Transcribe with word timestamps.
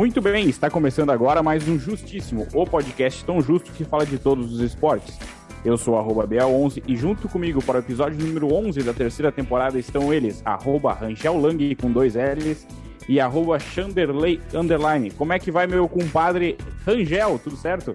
Muito 0.00 0.22
bem, 0.22 0.48
está 0.48 0.70
começando 0.70 1.10
agora 1.10 1.42
mais 1.42 1.68
um 1.68 1.78
Justíssimo, 1.78 2.48
o 2.54 2.64
podcast 2.64 3.22
tão 3.22 3.42
justo 3.42 3.70
que 3.70 3.84
fala 3.84 4.06
de 4.06 4.16
todos 4.16 4.50
os 4.50 4.60
esportes. 4.60 5.18
Eu 5.62 5.76
sou 5.76 5.98
arroba 5.98 6.26
BA11 6.26 6.82
e 6.88 6.96
junto 6.96 7.28
comigo 7.28 7.62
para 7.62 7.76
o 7.76 7.80
episódio 7.80 8.18
número 8.18 8.50
11 8.50 8.82
da 8.82 8.94
terceira 8.94 9.30
temporada 9.30 9.78
estão 9.78 10.10
eles, 10.10 10.40
arroba 10.42 10.94
Rangel 10.94 11.38
Lang 11.38 11.74
com 11.74 11.92
dois 11.92 12.14
L's 12.14 12.66
e 13.06 13.20
arroba 13.20 13.58
Chanderley 13.58 14.40
Underline. 14.54 15.10
Como 15.10 15.34
é 15.34 15.38
que 15.38 15.50
vai 15.50 15.66
meu 15.66 15.86
compadre 15.86 16.56
Rangel, 16.86 17.38
tudo 17.38 17.58
certo? 17.58 17.94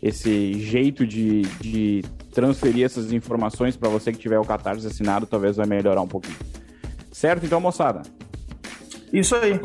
esse 0.02 0.55
jeito 0.55 1.06
de, 1.06 1.42
de 1.61 2.02
transferir 2.34 2.84
essas 2.84 3.12
informações 3.12 3.77
para 3.77 3.88
você 3.88 4.12
que 4.12 4.18
tiver 4.18 4.38
o 4.38 4.44
Catarse 4.44 4.86
assinado, 4.86 5.24
talvez 5.24 5.56
vai 5.56 5.66
melhorar 5.66 6.02
um 6.02 6.08
pouquinho. 6.08 6.36
Certo? 7.12 7.46
Então, 7.46 7.60
moçada, 7.60 8.02
isso 9.12 9.36
aí. 9.36 9.58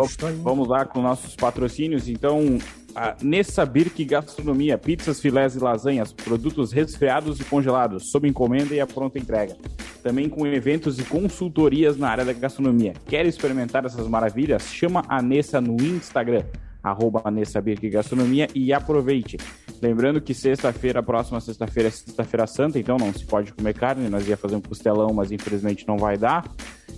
Vamos 0.43 0.67
lá 0.67 0.85
com 0.85 1.01
nossos 1.01 1.35
patrocínios. 1.35 2.07
Então, 2.07 2.59
a 2.95 3.15
Nessa 3.21 3.65
Birk 3.65 4.05
Gastronomia, 4.05 4.77
pizzas, 4.77 5.19
filés 5.19 5.55
e 5.55 5.59
lasanhas, 5.59 6.13
produtos 6.13 6.71
resfriados 6.71 7.39
e 7.39 7.43
congelados, 7.43 8.11
sob 8.11 8.27
encomenda 8.27 8.75
e 8.75 8.79
a 8.79 8.85
pronta 8.85 9.17
entrega. 9.17 9.57
Também 10.03 10.29
com 10.29 10.45
eventos 10.45 10.99
e 10.99 11.03
consultorias 11.03 11.97
na 11.97 12.09
área 12.09 12.23
da 12.23 12.33
gastronomia. 12.33 12.93
Quer 13.07 13.25
experimentar 13.25 13.83
essas 13.85 14.07
maravilhas? 14.07 14.63
Chama 14.71 15.03
a 15.09 15.21
Nessa 15.21 15.59
no 15.59 15.75
Instagram, 15.83 16.43
arroba 16.83 17.29
Nessa 17.29 17.61
Birk 17.61 17.89
Gastronomia 17.89 18.47
e 18.55 18.71
aproveite. 18.73 19.37
Lembrando 19.81 20.19
que 20.19 20.33
sexta-feira, 20.33 21.01
próxima 21.01 21.39
sexta-feira 21.39 21.87
é 21.87 21.91
sexta-feira 21.91 22.45
santa, 22.45 22.77
então 22.77 22.97
não 22.97 23.13
se 23.13 23.25
pode 23.25 23.53
comer 23.53 23.73
carne. 23.73 24.09
Nós 24.09 24.27
ia 24.27 24.35
fazer 24.35 24.55
um 24.55 24.61
costelão, 24.61 25.13
mas 25.13 25.31
infelizmente 25.31 25.87
não 25.87 25.97
vai 25.97 26.17
dar. 26.17 26.43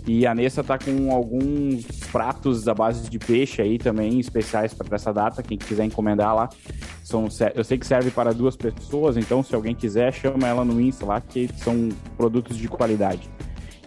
E 0.07 0.25
a 0.25 0.33
Nessa 0.33 0.63
tá 0.63 0.79
com 0.79 1.11
alguns 1.11 1.85
pratos 2.11 2.67
à 2.67 2.73
base 2.73 3.07
de 3.09 3.19
peixe 3.19 3.61
aí 3.61 3.77
também, 3.77 4.19
especiais 4.19 4.73
para 4.73 4.95
essa 4.95 5.13
data. 5.13 5.43
Quem 5.43 5.57
quiser 5.57 5.85
encomendar 5.85 6.35
lá, 6.35 6.49
são, 7.03 7.27
eu 7.53 7.63
sei 7.63 7.77
que 7.77 7.85
serve 7.85 8.09
para 8.09 8.33
duas 8.33 8.55
pessoas, 8.55 9.15
então 9.15 9.43
se 9.43 9.53
alguém 9.53 9.75
quiser, 9.75 10.11
chama 10.11 10.47
ela 10.47 10.65
no 10.65 10.81
Insta 10.81 11.05
lá, 11.05 11.21
que 11.21 11.49
são 11.57 11.89
produtos 12.17 12.57
de 12.57 12.67
qualidade. 12.67 13.29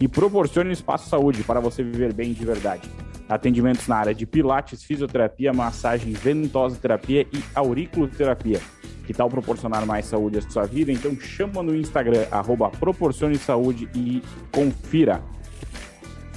E 0.00 0.06
proporcione 0.06 0.70
um 0.70 0.72
espaço 0.72 1.08
saúde 1.08 1.42
para 1.42 1.58
você 1.58 1.82
viver 1.82 2.12
bem 2.12 2.32
de 2.32 2.44
verdade. 2.44 2.88
Atendimentos 3.28 3.88
na 3.88 3.96
área 3.96 4.14
de 4.14 4.26
pilates, 4.26 4.82
fisioterapia, 4.82 5.52
massagem, 5.52 6.12
ventosa 6.12 6.76
terapia 6.76 7.26
e 7.32 7.42
auriculoterapia. 7.54 8.60
Que 9.06 9.12
tal 9.12 9.28
proporcionar 9.28 9.86
mais 9.86 10.06
saúde 10.06 10.38
à 10.38 10.42
sua 10.42 10.64
vida? 10.64 10.90
Então 10.90 11.14
chama 11.18 11.62
no 11.62 11.74
Instagram, 11.74 12.26
arroba 12.30 12.70
Proporcione 12.70 13.36
Saúde 13.36 13.88
e 13.94 14.22
confira. 14.50 15.22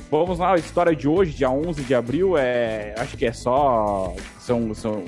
Vamos 0.09 0.39
lá, 0.39 0.53
a 0.53 0.57
história 0.57 0.95
de 0.95 1.05
hoje, 1.05 1.33
dia 1.33 1.49
11 1.49 1.83
de 1.83 1.93
abril, 1.93 2.37
é, 2.37 2.95
acho 2.97 3.17
que 3.17 3.25
é 3.25 3.33
só 3.33 4.15
são, 4.39 4.73
são 4.73 5.03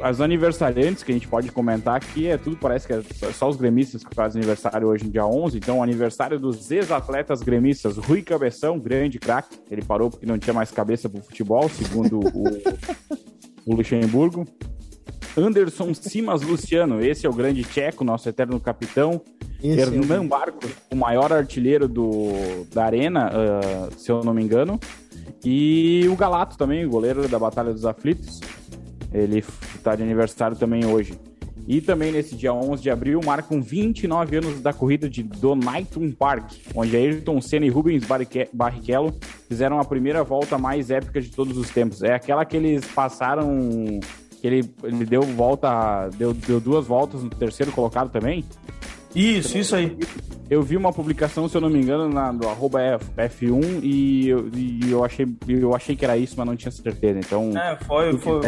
as 0.00 0.22
aniversariantes 0.22 1.02
que 1.02 1.12
a 1.12 1.14
gente 1.14 1.28
pode 1.28 1.52
comentar 1.52 1.96
aqui, 1.96 2.26
é 2.26 2.38
tudo 2.38 2.56
parece 2.56 2.86
que 2.86 2.94
é 2.94 3.02
só 3.32 3.50
os 3.50 3.56
gremistas 3.56 4.02
que 4.02 4.14
fazem 4.14 4.40
aniversário 4.40 4.88
hoje 4.88 5.06
dia 5.10 5.26
11, 5.26 5.58
então 5.58 5.82
aniversário 5.82 6.40
dos 6.40 6.70
ex-atletas 6.70 7.42
gremistas, 7.42 7.98
Rui 7.98 8.22
Cabeção, 8.22 8.78
grande 8.78 9.18
craque, 9.18 9.58
ele 9.70 9.82
parou 9.82 10.08
porque 10.08 10.24
não 10.24 10.38
tinha 10.38 10.54
mais 10.54 10.70
cabeça 10.70 11.10
pro 11.10 11.22
futebol, 11.22 11.68
segundo 11.68 12.20
o, 12.20 12.44
o 13.66 13.74
Luxemburgo. 13.74 14.46
Anderson 15.36 15.94
Simas 15.94 16.42
Luciano, 16.42 17.00
esse 17.02 17.26
é 17.26 17.28
o 17.30 17.32
grande 17.32 17.62
tcheco, 17.62 18.04
nosso 18.04 18.28
eterno 18.28 18.60
capitão. 18.60 19.20
Esse 19.62 19.80
Hernan 19.80 20.24
é 20.24 20.26
Barcos, 20.26 20.70
o 20.90 20.96
maior 20.96 21.32
artilheiro 21.32 21.88
do, 21.88 22.32
da 22.72 22.84
Arena, 22.84 23.30
uh, 23.30 23.98
se 23.98 24.10
eu 24.10 24.22
não 24.22 24.34
me 24.34 24.42
engano. 24.42 24.78
E 25.44 26.06
o 26.10 26.16
Galato 26.16 26.58
também, 26.58 26.84
o 26.84 26.90
goleiro 26.90 27.28
da 27.28 27.38
Batalha 27.38 27.72
dos 27.72 27.86
Aflitos. 27.86 28.40
Ele 29.12 29.44
está 29.74 29.94
de 29.94 30.02
aniversário 30.02 30.56
também 30.56 30.84
hoje. 30.84 31.18
E 31.66 31.80
também 31.80 32.10
nesse 32.10 32.34
dia 32.34 32.52
11 32.52 32.82
de 32.82 32.90
abril 32.90 33.20
marcam 33.24 33.62
29 33.62 34.36
anos 34.36 34.60
da 34.60 34.72
corrida 34.72 35.08
de 35.08 35.22
Donington 35.22 36.10
Park, 36.10 36.52
onde 36.74 36.96
Ayrton 36.96 37.40
Senna 37.40 37.66
e 37.66 37.68
Rubens 37.68 38.02
Barrichello 38.52 39.14
fizeram 39.48 39.78
a 39.78 39.84
primeira 39.84 40.24
volta 40.24 40.58
mais 40.58 40.90
épica 40.90 41.20
de 41.20 41.30
todos 41.30 41.56
os 41.56 41.70
tempos. 41.70 42.02
É 42.02 42.14
aquela 42.14 42.44
que 42.44 42.56
eles 42.56 42.84
passaram 42.86 44.00
ele, 44.42 44.68
ele 44.82 45.04
deu 45.04 45.22
volta, 45.22 46.08
deu, 46.16 46.32
deu 46.34 46.60
duas 46.60 46.86
voltas 46.86 47.22
no 47.22 47.30
terceiro 47.30 47.72
colocado 47.72 48.10
também. 48.10 48.44
Isso, 49.14 49.58
isso 49.58 49.76
aí. 49.76 49.96
Eu 50.48 50.62
vi 50.62 50.76
uma 50.76 50.92
publicação, 50.92 51.48
se 51.48 51.56
eu 51.56 51.60
não 51.60 51.70
me 51.70 51.80
engano, 51.80 52.08
na, 52.08 52.32
do 52.32 52.48
arroba 52.48 52.80
F, 53.16 53.50
1 53.50 53.80
e, 53.82 54.28
eu, 54.28 54.48
e 54.54 54.90
eu, 54.90 55.04
achei, 55.04 55.26
eu 55.48 55.74
achei 55.74 55.96
que 55.96 56.04
era 56.04 56.16
isso, 56.16 56.34
mas 56.36 56.46
não 56.46 56.56
tinha 56.56 56.70
certeza. 56.70 57.18
Então. 57.18 57.56
É, 57.56 57.76
foi. 57.84 58.18
foi 58.18 58.40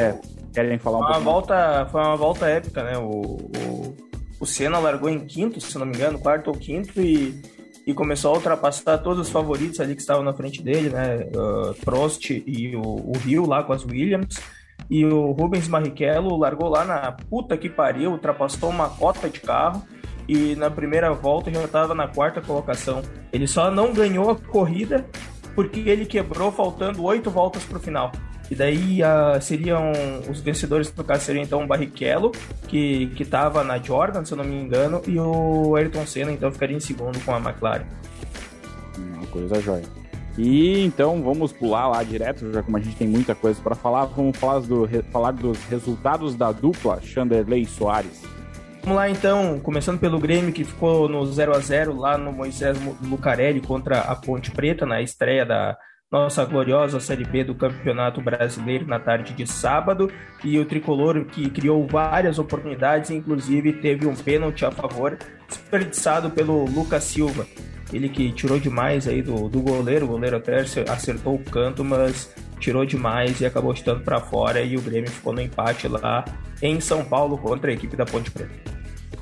querem 0.53 0.79
falar 0.79 0.99
um 0.99 1.01
uma 1.01 1.19
volta 1.19 1.87
Foi 1.91 2.01
uma 2.01 2.17
volta 2.17 2.47
épica, 2.47 2.83
né? 2.83 2.97
O, 2.99 3.11
o, 3.11 3.97
o 4.41 4.47
Senna 4.47 4.79
largou 4.79 5.09
em 5.09 5.21
quinto, 5.21 5.61
se 5.61 5.79
não 5.79 5.87
me 5.87 5.95
engano, 5.95 6.19
quarto 6.19 6.49
ou 6.49 6.55
quinto, 6.55 7.01
e, 7.01 7.41
e 7.87 7.93
começou 7.93 8.33
a 8.33 8.35
ultrapassar 8.35 8.99
todos 8.99 9.27
os 9.27 9.31
favoritos 9.31 9.81
ali 9.81 9.95
que 9.95 10.01
estavam 10.01 10.23
na 10.23 10.33
frente 10.33 10.63
dele, 10.63 10.91
né? 10.91 11.27
Uh, 11.35 11.75
Prost 11.85 12.31
e 12.31 12.75
o, 12.77 12.83
o 12.83 13.13
Rio 13.19 13.47
lá 13.47 13.63
com 13.63 13.73
as 13.73 13.85
Williams. 13.85 14.37
E 14.91 15.05
o 15.05 15.33
Rubens 15.33 15.67
Barrichello 15.67 16.37
largou 16.37 16.69
lá 16.69 16.85
na 16.85 17.13
puta 17.13 17.57
que 17.57 17.69
pariu, 17.69 18.13
ultrapassou 18.13 18.71
uma 18.71 18.89
cota 18.89 19.29
de 19.29 19.41
carro 19.41 19.83
e 20.29 20.55
na 20.57 20.71
primeira 20.71 21.13
volta 21.13 21.53
já 21.53 21.65
estava 21.65 21.95
na 21.95 22.09
quarta 22.09 22.41
colocação. 22.41 23.03
Ele 23.33 23.47
só 23.47 23.71
não 23.71 23.93
ganhou 23.93 24.31
a 24.31 24.37
corrida 24.37 25.07
porque 25.55 25.81
ele 25.81 26.05
quebrou 26.05 26.51
faltando 26.51 27.03
oito 27.05 27.31
voltas 27.31 27.65
para 27.65 27.79
o 27.79 27.81
final. 27.81 28.13
E 28.51 28.55
daí 28.55 29.01
uh, 29.03 29.41
seriam 29.41 29.91
os 30.31 30.41
vencedores 30.41 30.93
no 30.95 31.03
caso 31.03 31.25
seriam 31.25 31.43
então 31.43 31.65
o 31.65 31.67
Barrichello, 31.67 32.31
que 32.69 33.07
que 33.17 33.23
estava 33.23 33.65
na 33.65 33.79
Jordan, 33.79 34.25
se 34.25 34.33
eu 34.33 34.39
não 34.39 34.45
me 34.45 34.55
engano, 34.55 35.01
e 35.07 35.19
o 35.19 35.75
Ayrton 35.77 36.07
Senna 36.07 36.31
então 36.31 36.53
ficaria 36.53 36.77
em 36.77 36.81
segundo 36.81 37.19
com 37.25 37.35
a 37.35 37.39
McLaren. 37.39 37.87
Uma 38.99 39.27
coisa 39.29 39.61
jóia. 39.61 40.04
E 40.37 40.85
então 40.85 41.23
vamos 41.23 41.53
pular 41.53 41.89
lá 41.89 42.03
direto, 42.03 42.53
já 42.53 42.63
como 42.63 42.77
a 42.77 42.81
gente 42.81 42.97
tem 42.97 43.07
muita 43.07 43.35
coisa 43.35 43.61
para 43.63 43.75
falar, 43.75 44.07
vamos 44.07 44.37
falar, 44.37 44.61
do, 44.61 44.89
falar 45.11 45.31
dos 45.31 45.59
resultados 45.67 46.35
da 46.35 46.51
dupla 46.51 47.01
Chanderley 47.01 47.63
e 47.63 47.67
Soares. 47.67 48.23
Vamos 48.83 48.97
lá 48.97 49.09
então, 49.09 49.59
começando 49.61 49.99
pelo 49.99 50.19
Grêmio 50.19 50.53
que 50.53 50.65
ficou 50.65 51.09
no 51.09 51.25
0 51.25 51.57
a 51.57 51.59
0 51.59 51.97
lá 51.97 52.19
no 52.19 52.33
Moisés 52.33 52.77
Lucarelli 53.03 53.61
contra 53.61 54.01
a 54.01 54.15
Ponte 54.15 54.51
Preta 54.51 54.85
na 54.85 55.01
estreia 55.01 55.47
da 55.47 55.77
nossa 56.13 56.45
gloriosa 56.45 57.01
Série 57.01 57.25
B 57.25 57.45
do 57.45 57.55
Campeonato 57.55 58.21
Brasileiro 58.21 58.87
na 58.87 59.01
tarde 59.01 59.33
de 59.33 59.47
sábado 59.47 60.13
e 60.45 60.59
o 60.59 60.67
tricolor 60.67 61.25
que 61.25 61.49
criou 61.49 61.87
várias 61.87 62.39
oportunidades, 62.39 63.11
inclusive 63.11 63.73
teve 63.73 64.07
um 64.07 64.15
pênalti 64.15 64.65
a 64.65 64.71
favor 64.71 65.17
desperdiçado 65.49 66.31
pelo 66.31 66.67
Lucas 66.67 67.05
Silva. 67.05 67.47
Ele 67.95 68.09
que 68.09 68.33
tirou 68.33 68.59
demais 68.59 69.07
aí 69.07 69.23
do, 69.23 69.49
do 69.49 69.61
goleiro, 69.61 70.05
o 70.05 70.09
goleiro 70.09 70.37
até 70.37 70.57
acertou 70.89 71.37
o 71.37 71.39
canto, 71.39 71.85
mas 71.85 72.29
tirou 72.59 72.85
demais 72.85 73.41
e 73.41 73.47
acabou 73.47 73.75
chutando 73.75 74.03
para 74.03 74.19
fora 74.19 74.61
e 74.63 74.77
o 74.77 74.81
Grêmio 74.81 75.09
ficou 75.09 75.33
no 75.33 75.41
empate 75.41 75.87
lá 75.87 76.25
em 76.61 76.81
São 76.81 77.05
Paulo 77.05 77.39
contra 77.39 77.71
a 77.71 77.75
equipe 77.75 77.97
da 77.97 78.05
Ponte 78.05 78.33
Preta. 78.33 78.53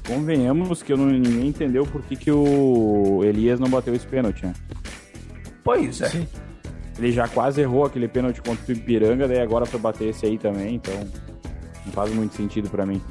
Convenhamos 0.07 0.83
que 0.83 0.91
eu 0.91 0.97
não, 0.97 1.05
ninguém 1.07 1.49
entendeu 1.49 1.85
por 1.85 2.03
que, 2.03 2.17
que 2.17 2.33
o 2.33 3.21
Elias 3.23 3.61
não 3.61 3.69
bateu 3.69 3.95
esse 3.95 4.07
pênalti, 4.07 4.47
né? 4.47 4.55
Pois 5.63 6.01
é. 6.01 6.09
Sim. 6.09 6.27
Ele 6.99 7.13
já 7.13 7.29
quase 7.29 7.61
errou 7.61 7.85
aquele 7.85 8.09
pênalti 8.09 8.41
contra 8.41 8.73
o 8.73 8.77
Ipiranga, 8.77 9.29
daí 9.29 9.41
agora 9.41 9.67
foi 9.67 9.79
bater 9.79 10.09
esse 10.09 10.25
aí 10.25 10.39
também, 10.39 10.77
então 10.77 10.95
não 11.85 11.93
faz 11.93 12.11
muito 12.11 12.35
sentido 12.35 12.71
para 12.71 12.87
mim. 12.87 13.03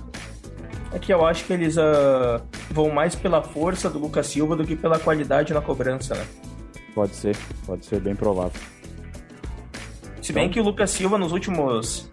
É 0.94 1.00
que 1.00 1.14
eu 1.14 1.26
acho 1.26 1.46
que 1.46 1.54
eles 1.54 1.78
uh, 1.78 2.42
vão 2.70 2.90
mais 2.90 3.16
pela 3.16 3.42
força 3.42 3.90
do 3.90 3.98
Lucas 3.98 4.28
Silva 4.28 4.56
do 4.56 4.66
que 4.66 4.76
pela 4.76 5.00
qualidade 5.00 5.54
na 5.54 5.62
cobrança, 5.62 6.16
né? 6.16 6.26
Pode 6.94 7.16
ser, 7.16 7.36
pode 7.66 7.86
ser 7.86 8.02
bem 8.02 8.16
provável. 8.16 8.60
Se 10.22 10.34
bem 10.34 10.50
que 10.50 10.60
o 10.60 10.64
Lucas 10.64 10.92
Silva 10.92 11.18
nos 11.18 11.32
últimos 11.32 12.10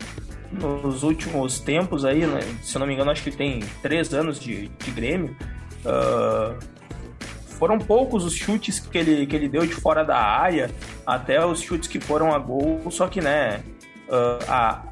nos 0.51 1.03
últimos 1.03 1.61
tempos 1.61 2.05
aí, 2.05 2.27
né, 2.27 2.41
se 2.63 2.79
não 2.79 2.87
me 2.87 2.95
engano, 2.95 3.11
acho 3.11 3.23
que 3.23 3.31
tem 3.31 3.61
três 3.83 4.15
anos 4.15 4.41
de, 4.41 4.69
de 4.69 4.91
Grêmio. 4.91 5.37
Uh, 5.85 6.59
foram 7.59 7.79
poucos 7.79 8.25
os 8.25 8.35
chutes 8.35 8.79
que 8.79 8.97
ele, 8.97 9.27
que 9.27 9.37
ele 9.37 9.49
deu 9.49 9.67
de 9.67 9.75
fora 9.75 10.05
da 10.05 10.17
área, 10.17 10.71
até 11.07 11.45
os 11.45 11.61
chutes 11.61 11.89
que 11.89 12.01
foram 12.01 12.33
a 12.33 12.39
gol, 12.39 12.81
só 12.91 13.09
que, 13.09 13.21
né, 13.21 13.63
uh, 14.09 14.45
a, 14.49 14.83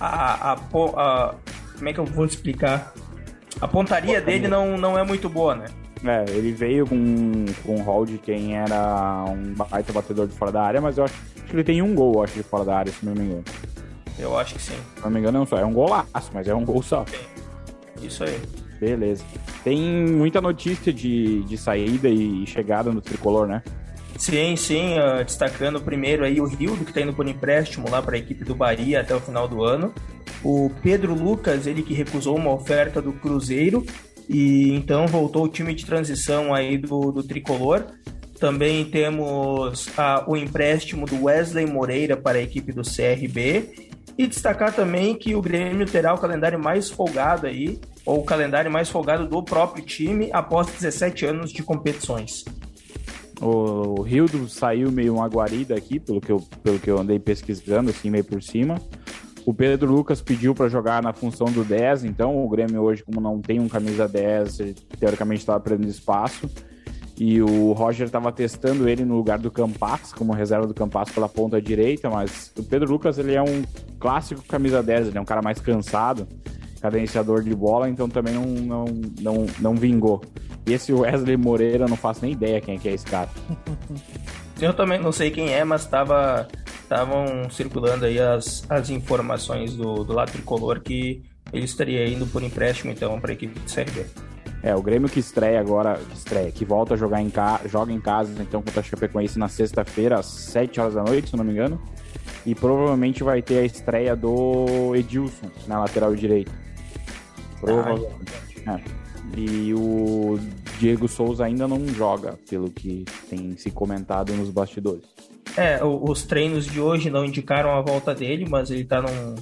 a, 0.00 0.52
a, 0.52 0.52
a, 0.52 1.34
Como 1.76 1.88
é 1.88 1.92
que 1.92 2.00
eu 2.00 2.04
vou 2.04 2.24
explicar? 2.24 2.92
A 3.60 3.68
pontaria 3.68 4.20
dele 4.20 4.48
não, 4.48 4.76
não 4.76 4.98
é 4.98 5.04
muito 5.04 5.28
boa, 5.28 5.54
né? 5.54 5.66
É, 6.04 6.24
ele 6.30 6.52
veio 6.52 6.86
com, 6.86 7.46
com 7.64 7.76
um 7.76 7.82
rol 7.82 8.04
de 8.04 8.18
quem 8.18 8.56
era 8.56 9.24
um 9.26 9.54
baita 9.54 9.92
batedor 9.92 10.26
de 10.26 10.34
fora 10.34 10.52
da 10.52 10.62
área, 10.62 10.80
mas 10.80 10.98
eu 10.98 11.04
acho, 11.04 11.14
que 11.46 11.54
ele 11.54 11.64
tem 11.64 11.80
um 11.80 11.94
gol, 11.94 12.22
acho, 12.22 12.34
de 12.34 12.42
fora 12.42 12.64
da 12.64 12.76
área, 12.76 12.92
se 12.92 13.06
não 13.06 13.14
me 13.14 13.22
engano. 13.22 13.44
Eu 14.18 14.38
acho 14.38 14.54
que 14.54 14.62
sim. 14.62 14.76
Se 14.96 15.02
não 15.02 15.10
me 15.10 15.20
engano, 15.20 15.38
não 15.38 15.46
só. 15.46 15.56
É 15.56 15.64
um 15.64 15.72
golaço, 15.72 16.30
mas 16.32 16.46
é 16.46 16.54
um 16.54 16.64
gol 16.64 16.82
só. 16.82 17.04
Isso 18.02 18.22
aí. 18.24 18.40
Beleza. 18.78 19.24
Tem 19.62 19.80
muita 19.80 20.40
notícia 20.40 20.92
de, 20.92 21.42
de 21.44 21.56
saída 21.56 22.08
e 22.08 22.46
chegada 22.46 22.92
no 22.92 23.00
tricolor, 23.00 23.46
né? 23.46 23.62
Sim, 24.18 24.54
sim, 24.56 24.94
uh, 24.98 25.24
destacando 25.24 25.80
primeiro 25.80 26.24
aí 26.24 26.40
o 26.40 26.46
Rildo, 26.46 26.84
que 26.84 26.90
está 26.90 27.00
indo 27.00 27.12
por 27.12 27.26
empréstimo 27.26 27.90
lá 27.90 28.00
para 28.00 28.14
a 28.14 28.18
equipe 28.18 28.44
do 28.44 28.54
Bahia 28.54 29.00
até 29.00 29.14
o 29.14 29.20
final 29.20 29.48
do 29.48 29.64
ano. 29.64 29.92
O 30.44 30.70
Pedro 30.82 31.14
Lucas, 31.14 31.66
ele 31.66 31.82
que 31.82 31.94
recusou 31.94 32.36
uma 32.36 32.52
oferta 32.52 33.00
do 33.00 33.14
Cruzeiro 33.14 33.84
e 34.28 34.72
então 34.72 35.06
voltou 35.06 35.44
o 35.44 35.48
time 35.48 35.74
de 35.74 35.86
transição 35.86 36.54
aí 36.54 36.76
do, 36.76 37.10
do 37.10 37.22
Tricolor. 37.22 37.84
Também 38.38 38.84
temos 38.84 39.86
uh, 39.86 40.24
o 40.26 40.36
empréstimo 40.36 41.06
do 41.06 41.24
Wesley 41.24 41.66
Moreira 41.66 42.14
para 42.16 42.38
a 42.38 42.42
equipe 42.42 42.72
do 42.72 42.82
CRB. 42.82 43.92
E 44.16 44.26
destacar 44.26 44.72
também 44.72 45.16
que 45.16 45.34
o 45.34 45.42
Grêmio 45.42 45.86
terá 45.86 46.14
o 46.14 46.18
calendário 46.18 46.58
mais 46.58 46.88
folgado 46.88 47.48
aí, 47.48 47.80
ou 48.06 48.20
o 48.20 48.24
calendário 48.24 48.70
mais 48.70 48.88
folgado 48.88 49.26
do 49.26 49.42
próprio 49.42 49.84
time 49.84 50.30
após 50.32 50.68
17 50.68 51.26
anos 51.26 51.52
de 51.52 51.64
competições. 51.64 52.44
O 53.40 54.02
Rildo 54.02 54.48
saiu 54.48 54.92
meio 54.92 55.14
uma 55.14 55.26
guarida 55.26 55.74
aqui, 55.74 55.98
pelo 55.98 56.20
que, 56.20 56.30
eu, 56.30 56.38
pelo 56.62 56.78
que 56.78 56.88
eu 56.88 56.98
andei 56.98 57.18
pesquisando, 57.18 57.90
assim, 57.90 58.08
meio 58.08 58.24
por 58.24 58.40
cima. 58.40 58.80
O 59.46 59.52
Pedro 59.52 59.92
Lucas 59.92 60.22
pediu 60.22 60.54
para 60.54 60.68
jogar 60.68 61.02
na 61.02 61.12
função 61.12 61.46
do 61.46 61.64
10, 61.64 62.04
então 62.04 62.44
o 62.44 62.48
Grêmio 62.48 62.80
hoje, 62.80 63.02
como 63.02 63.20
não 63.20 63.40
tem 63.40 63.60
um 63.60 63.68
camisa 63.68 64.08
10, 64.08 64.74
teoricamente 64.98 65.40
estava 65.40 65.60
perdendo 65.60 65.88
espaço. 65.88 66.48
E 67.16 67.40
o 67.40 67.72
Roger 67.72 68.06
estava 68.06 68.32
testando 68.32 68.88
ele 68.88 69.04
no 69.04 69.14
lugar 69.14 69.38
do 69.38 69.50
Campas, 69.50 70.12
como 70.12 70.32
reserva 70.32 70.66
do 70.66 70.74
Campas 70.74 71.10
pela 71.10 71.28
ponta 71.28 71.62
direita, 71.62 72.10
mas 72.10 72.52
o 72.58 72.62
Pedro 72.64 72.90
Lucas 72.90 73.18
ele 73.18 73.34
é 73.34 73.42
um 73.42 73.62
clássico 74.00 74.42
camisa 74.48 74.82
10, 74.82 75.08
ele 75.08 75.18
é 75.18 75.20
um 75.20 75.24
cara 75.24 75.40
mais 75.40 75.60
cansado, 75.60 76.26
cadenciador 76.80 77.42
de 77.42 77.54
bola, 77.54 77.88
então 77.88 78.08
também 78.08 78.34
não, 78.34 78.44
não, 78.46 78.84
não, 79.20 79.46
não 79.60 79.74
vingou. 79.76 80.22
E 80.66 80.72
esse 80.72 80.92
Wesley 80.92 81.36
Moreira, 81.36 81.84
eu 81.84 81.88
não 81.88 81.96
faço 81.96 82.22
nem 82.22 82.32
ideia 82.32 82.60
quem 82.60 82.76
é, 82.76 82.78
que 82.78 82.88
é 82.88 82.94
esse 82.94 83.04
cara. 83.04 83.28
Eu 84.60 84.72
também 84.72 85.00
não 85.00 85.12
sei 85.12 85.30
quem 85.30 85.52
é, 85.52 85.64
mas 85.64 85.82
estava 85.82 86.48
estavam 86.84 87.48
circulando 87.50 88.04
aí 88.04 88.20
as, 88.20 88.64
as 88.68 88.90
informações 88.90 89.74
do, 89.74 90.04
do 90.04 90.12
lado 90.12 90.30
tricolor 90.30 90.80
que 90.80 91.22
ele 91.52 91.64
estaria 91.64 92.06
indo 92.06 92.26
por 92.26 92.42
empréstimo 92.42 92.92
então 92.92 93.18
para 93.20 93.32
a 93.32 93.34
equipe 93.34 93.58
de 93.58 93.70
Série 93.70 93.90
B. 93.90 94.06
É, 94.62 94.74
o 94.74 94.82
Grêmio 94.82 95.08
que 95.08 95.20
estreia 95.20 95.60
agora, 95.60 95.98
que 95.98 96.16
estreia, 96.16 96.50
que 96.50 96.64
volta 96.64 96.94
a 96.94 96.96
jogar 96.96 97.20
em 97.20 97.28
casa, 97.28 97.68
joga 97.68 97.92
em 97.92 98.00
casa 98.00 98.42
então 98.42 98.62
contra 98.62 98.80
a 98.80 98.82
Chapecoense 98.82 99.38
na 99.38 99.48
sexta-feira 99.48 100.18
às 100.18 100.26
7 100.26 100.80
horas 100.80 100.94
da 100.94 101.02
noite, 101.02 101.30
se 101.30 101.36
não 101.36 101.44
me 101.44 101.52
engano. 101.52 101.80
E 102.46 102.54
provavelmente 102.54 103.22
vai 103.22 103.42
ter 103.42 103.58
a 103.58 103.64
estreia 103.64 104.16
do 104.16 104.94
Edilson 104.94 105.50
na 105.66 105.80
lateral 105.80 106.14
direita. 106.14 106.52
Provavelmente. 107.60 108.16
É. 108.66 108.80
E 109.36 109.74
o 109.74 110.38
Diego 110.78 111.08
Souza 111.08 111.44
ainda 111.44 111.66
não 111.66 111.86
joga, 111.88 112.38
pelo 112.48 112.70
que 112.70 113.04
tem 113.28 113.56
se 113.56 113.70
comentado 113.70 114.32
nos 114.34 114.50
bastidores. 114.50 115.04
É, 115.56 115.82
os 115.84 116.24
treinos 116.24 116.66
de 116.66 116.80
hoje 116.80 117.10
não 117.10 117.24
indicaram 117.24 117.70
a 117.70 117.80
volta 117.80 118.14
dele, 118.14 118.46
mas 118.48 118.70
ele 118.70 118.84
tá 118.84 119.00
num, 119.00 119.34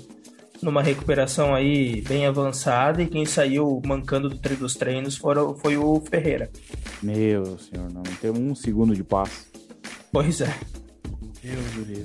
numa 0.63 0.83
recuperação 0.83 1.55
aí 1.55 2.03
bem 2.03 2.27
avançada 2.27 3.03
e 3.03 3.07
quem 3.07 3.25
saiu 3.25 3.81
mancando 3.85 4.29
do 4.29 4.39
tre 4.39 4.55
dos 4.55 4.75
treinos 4.75 5.17
foram, 5.17 5.55
foi 5.57 5.77
o 5.77 6.01
Ferreira. 6.01 6.51
Meu 7.03 7.59
senhor, 7.59 7.91
não 7.93 8.03
tem 8.03 8.31
um 8.31 8.55
segundo 8.55 8.95
de 8.95 9.03
paz. 9.03 9.47
Pois 10.13 10.41
é. 10.41 10.55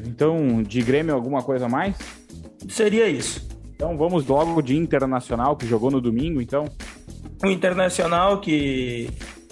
Então, 0.06 0.64
de 0.64 0.82
Grêmio, 0.82 1.14
alguma 1.14 1.44
coisa 1.44 1.66
a 1.66 1.70
mais? 1.70 1.96
Seria 2.70 3.08
isso. 3.08 3.48
Então 3.76 3.96
vamos 3.96 4.26
logo 4.26 4.60
de 4.62 4.76
Internacional, 4.76 5.56
que 5.56 5.68
jogou 5.68 5.92
no 5.92 6.02
domingo, 6.02 6.42
então. 6.42 6.66
O 7.44 7.48
Internacional 7.48 8.40
que, 8.40 9.10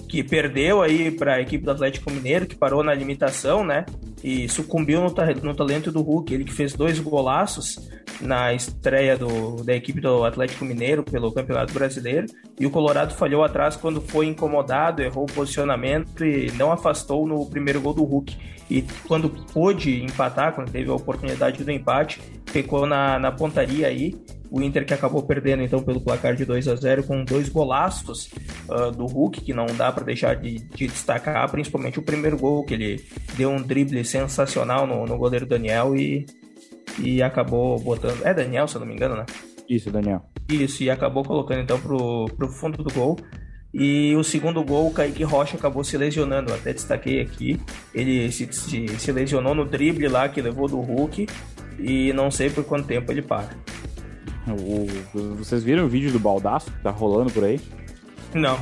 que 0.09 0.23
perdeu 0.23 0.81
aí 0.81 1.11
para 1.11 1.35
a 1.35 1.41
equipe 1.41 1.63
do 1.63 1.71
Atlético 1.71 2.11
Mineiro, 2.11 2.47
que 2.47 2.55
parou 2.55 2.83
na 2.83 2.93
limitação, 2.93 3.63
né? 3.63 3.85
E 4.23 4.49
sucumbiu 4.49 5.01
no, 5.01 5.13
no 5.43 5.55
talento 5.55 5.91
do 5.91 6.01
Hulk. 6.01 6.33
Ele 6.33 6.43
que 6.43 6.53
fez 6.53 6.73
dois 6.73 6.99
golaços 6.99 7.77
na 8.21 8.53
estreia 8.53 9.17
do, 9.17 9.63
da 9.63 9.75
equipe 9.75 10.01
do 10.01 10.23
Atlético 10.23 10.65
Mineiro 10.65 11.03
pelo 11.03 11.31
Campeonato 11.31 11.73
Brasileiro. 11.73 12.27
E 12.59 12.65
o 12.65 12.71
Colorado 12.71 13.13
falhou 13.13 13.43
atrás 13.43 13.75
quando 13.75 14.01
foi 14.01 14.27
incomodado, 14.27 15.01
errou 15.01 15.25
o 15.25 15.33
posicionamento 15.33 16.25
e 16.25 16.51
não 16.53 16.71
afastou 16.71 17.27
no 17.27 17.45
primeiro 17.45 17.81
gol 17.81 17.93
do 17.93 18.03
Hulk. 18.03 18.35
E 18.69 18.83
quando 19.07 19.29
pôde 19.29 20.03
empatar, 20.03 20.53
quando 20.53 20.71
teve 20.71 20.89
a 20.89 20.93
oportunidade 20.93 21.63
do 21.63 21.71
empate, 21.71 22.19
pecou 22.51 22.85
na, 22.87 23.19
na 23.19 23.31
pontaria 23.31 23.87
aí. 23.87 24.15
O 24.55 24.61
Inter 24.61 24.85
que 24.85 24.93
acabou 24.93 25.21
perdendo 25.21 25.63
então 25.63 25.83
pelo 25.83 25.99
placar 25.99 26.33
de 26.33 26.45
2 26.45 26.69
a 26.69 26.75
0 26.77 27.03
com 27.03 27.25
dois 27.25 27.49
golaços 27.49 28.31
uh, 28.69 28.89
do 28.89 29.05
Hulk, 29.05 29.41
que 29.41 29.53
não 29.53 29.65
dá 29.65 29.91
para 29.91 30.05
deixar 30.05 30.37
de, 30.37 30.59
de, 30.59 30.87
destacar, 30.87 31.51
principalmente 31.51 31.99
o 31.99 32.01
primeiro 32.01 32.37
gol, 32.37 32.63
que 32.63 32.73
ele 32.73 33.05
deu 33.35 33.49
um 33.49 33.61
drible 33.61 34.05
sensacional 34.05 34.87
no, 34.87 35.05
no 35.05 35.17
goleiro 35.17 35.45
Daniel 35.45 35.93
e, 35.93 36.25
e 36.97 37.21
acabou 37.21 37.77
botando. 37.77 38.25
É 38.25 38.33
Daniel, 38.33 38.65
se 38.65 38.75
eu 38.75 38.79
não 38.79 38.87
me 38.87 38.93
engano, 38.93 39.17
né? 39.17 39.25
Isso, 39.67 39.91
Daniel. 39.91 40.21
Isso, 40.49 40.83
e 40.83 40.89
acabou 40.89 41.25
colocando 41.25 41.59
então 41.59 41.77
pro, 41.77 42.25
pro 42.37 42.47
fundo 42.47 42.81
do 42.81 42.93
gol. 42.93 43.17
E 43.73 44.15
o 44.15 44.23
segundo 44.23 44.63
gol, 44.63 44.87
o 44.87 44.93
Kaique 44.93 45.25
Rocha 45.25 45.57
acabou 45.57 45.83
se 45.83 45.97
lesionando. 45.97 46.51
Eu 46.51 46.55
até 46.55 46.71
destaquei 46.71 47.19
aqui. 47.19 47.59
Ele 47.93 48.31
se, 48.31 48.47
se, 48.53 48.87
se 48.87 49.11
lesionou 49.11 49.53
no 49.53 49.65
drible 49.65 50.07
lá 50.07 50.29
que 50.29 50.41
levou 50.41 50.69
do 50.69 50.79
Hulk. 50.79 51.27
E 51.77 52.13
não 52.13 52.31
sei 52.31 52.49
por 52.49 52.63
quanto 52.63 52.87
tempo 52.87 53.11
ele 53.11 53.21
para. 53.21 53.49
O, 54.47 55.35
vocês 55.37 55.63
viram 55.63 55.85
o 55.85 55.87
vídeo 55.89 56.11
do 56.11 56.19
Baldaço 56.19 56.71
que 56.71 56.79
tá 56.81 56.91
rolando 56.91 57.31
por 57.31 57.43
aí? 57.43 57.59
Não. 58.33 58.59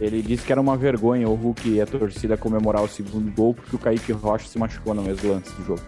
Ele 0.00 0.20
disse 0.22 0.44
que 0.44 0.50
era 0.50 0.60
uma 0.60 0.76
vergonha 0.76 1.28
o 1.28 1.34
Hulk 1.34 1.68
e 1.68 1.80
a 1.80 1.86
torcida 1.86 2.36
comemorar 2.36 2.82
o 2.82 2.88
segundo 2.88 3.30
gol 3.32 3.54
porque 3.54 3.76
o 3.76 3.78
Kaique 3.78 4.12
Rocha 4.12 4.48
se 4.48 4.58
machucou 4.58 4.92
no 4.92 5.02
mesmo 5.02 5.30
lance 5.30 5.52
do 5.52 5.64
jogo. 5.64 5.82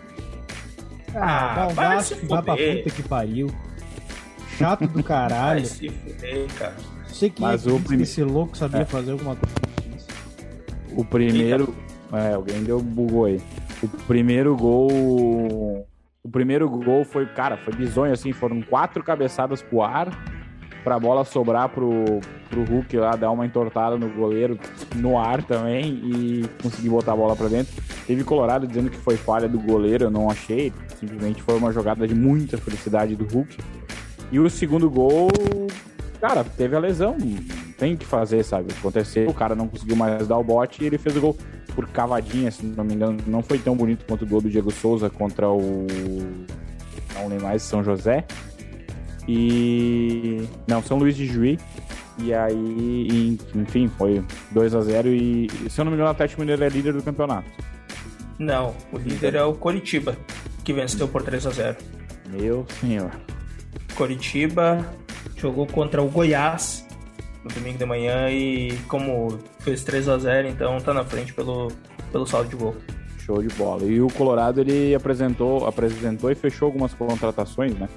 Ah, 1.14 1.52
ah 1.52 1.54
Baldaço 1.73 2.16
que 2.16 2.26
vai 2.26 2.42
pra 2.42 2.56
puta 2.56 2.90
que 2.90 3.02
pariu. 3.02 3.50
Chato 4.56 4.87
do 4.87 5.02
caralho. 5.02 5.61
Vai 5.61 5.64
se 5.64 5.88
fuder, 5.88 6.47
cara. 6.54 6.76
Sei 7.09 7.30
que 7.30 7.42
Mas 7.42 7.66
o 7.66 7.80
prime... 7.80 8.04
esse 8.04 8.23
louco 8.23 8.56
sabia 8.56 8.83
é. 8.83 8.85
fazer 8.85 9.12
alguma 9.12 9.37
coisa. 9.37 9.54
O 10.92 11.04
primeiro. 11.04 11.75
É, 12.12 12.35
alguém 12.35 12.62
deu 12.62 12.80
bugou 12.80 13.25
aí. 13.25 13.40
O 13.83 13.88
primeiro 13.88 14.56
gol 14.56 15.87
o 16.26 16.28
primeiro 16.28 16.68
gol 16.68 17.04
foi, 17.04 17.25
cara, 17.25 17.56
foi 17.56 17.73
bizonho, 17.73 18.12
assim, 18.12 18.33
foram 18.33 18.61
quatro 18.61 19.00
cabeçadas 19.04 19.62
pro 19.62 19.80
ar, 19.80 20.09
pra 20.83 20.99
bola 20.99 21.25
sobrar 21.25 21.68
pro, 21.68 22.21
pro 22.50 22.64
Hulk 22.64 22.97
lá, 22.97 23.14
dar 23.14 23.30
uma 23.30 23.47
entortada 23.47 23.97
no 23.97 24.09
goleiro 24.09 24.59
no 24.97 25.16
ar 25.16 25.40
também 25.45 25.85
e 26.04 26.45
conseguir 26.61 26.88
botar 26.88 27.12
a 27.12 27.16
bola 27.16 27.37
pra 27.37 27.47
dentro. 27.47 27.80
Teve 28.09 28.25
Colorado 28.25 28.66
dizendo 28.66 28.90
que 28.90 28.97
foi 28.97 29.16
falha 29.16 29.49
do 29.49 29.61
goleiro, 29.61 30.06
eu 30.06 30.11
não 30.11 30.28
achei, 30.28 30.73
simplesmente 30.99 31.40
foi 31.42 31.56
uma 31.56 31.73
jogada 31.73 32.09
de 32.09 32.14
muita 32.14 32.59
felicidade 32.59 33.14
do 33.14 33.25
Hulk. 33.25 33.56
E 34.33 34.40
o 34.40 34.50
segundo 34.50 34.90
gol, 34.90 35.28
cara, 36.21 36.42
teve 36.42 36.75
a 36.75 36.80
lesão, 36.80 37.16
tem 37.78 37.97
que 37.97 38.04
fazer, 38.04 38.42
sabe? 38.42 38.73
Aconteceu, 38.76 39.30
o 39.30 39.35
cara 39.35 39.54
não 39.54 39.68
conseguiu 39.68 39.95
mais 39.95 40.26
dar 40.26 40.38
o 40.38 40.42
bote 40.42 40.83
e 40.83 40.87
ele 40.88 40.99
fez 40.99 41.16
o 41.16 41.21
gol 41.21 41.37
por 41.76 41.87
cavadinha, 41.88 42.50
se 42.50 42.64
não 42.64 42.83
me 42.83 42.95
engano. 42.95 43.18
Não 43.26 43.42
foi 43.42 43.59
tão 43.59 43.76
bonito 43.76 44.06
quanto 44.06 44.25
o 44.25 44.26
gol 44.26 44.40
do 44.40 44.49
Diego 44.49 44.73
Souza 44.73 45.11
contra 45.11 45.49
o. 45.49 45.87
Não 47.14 47.28
lembro 47.28 47.45
mais, 47.45 47.62
São 47.62 47.85
José. 47.85 48.25
E. 49.28 50.49
Não, 50.66 50.83
São 50.83 50.97
Luís 50.97 51.14
de 51.14 51.26
Juí. 51.26 51.59
E 52.18 52.33
aí, 52.33 53.38
enfim, 53.54 53.88
foi 53.88 54.25
2 54.50 54.75
a 54.75 54.80
0 54.80 55.09
e, 55.11 55.50
se 55.68 55.78
eu 55.78 55.85
não 55.85 55.92
me 55.92 55.97
engano, 55.97 56.09
o 56.09 56.12
Atlético 56.12 56.40
Mineiro 56.40 56.64
é 56.64 56.68
líder 56.71 56.95
do 56.95 57.02
campeonato. 57.02 57.47
Não, 58.38 58.75
o 58.90 58.97
líder 58.97 59.35
é 59.35 59.45
o 59.45 59.52
Coritiba, 59.52 60.16
que 60.64 60.73
venceu 60.73 61.06
por 61.06 61.23
3 61.23 61.47
a 61.47 61.50
0 61.50 61.76
Meu 62.30 62.66
senhor. 62.80 63.11
Coritiba 63.95 64.83
jogou 65.37 65.66
contra 65.66 66.02
o 66.02 66.09
Goiás 66.09 66.86
no 67.46 67.54
domingo 67.54 67.78
de 67.78 67.84
manhã 67.84 68.28
e 68.28 68.76
como 68.88 69.38
fez 69.60 69.84
3 69.84 70.08
a 70.08 70.18
0 70.18 70.48
então 70.48 70.78
tá 70.80 70.92
na 70.92 71.04
frente 71.04 71.32
pelo, 71.32 71.68
pelo 72.10 72.26
saldo 72.26 72.48
de 72.48 72.56
gol. 72.56 72.76
Show 73.18 73.42
de 73.42 73.48
bola. 73.54 73.84
E 73.84 74.00
o 74.00 74.08
Colorado 74.08 74.60
ele 74.60 74.94
apresentou, 74.94 75.66
apresentou 75.66 76.30
e 76.30 76.34
fechou 76.34 76.66
algumas 76.66 76.94
contratações, 76.94 77.74
né? 77.74 77.88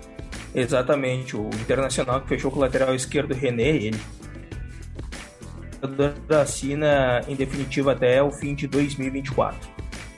Exatamente. 0.55 1.35
O 1.35 1.47
Internacional 1.61 2.21
que 2.21 2.27
fechou 2.29 2.49
com 2.49 2.57
o 2.57 2.61
lateral 2.61 2.95
esquerdo 2.95 3.33
René, 3.33 3.69
ele 3.69 3.99
assina 6.29 7.21
em 7.27 7.35
definitiva 7.35 7.91
até 7.91 8.21
o 8.23 8.31
fim 8.31 8.55
de 8.55 8.67
2024. 8.67 9.69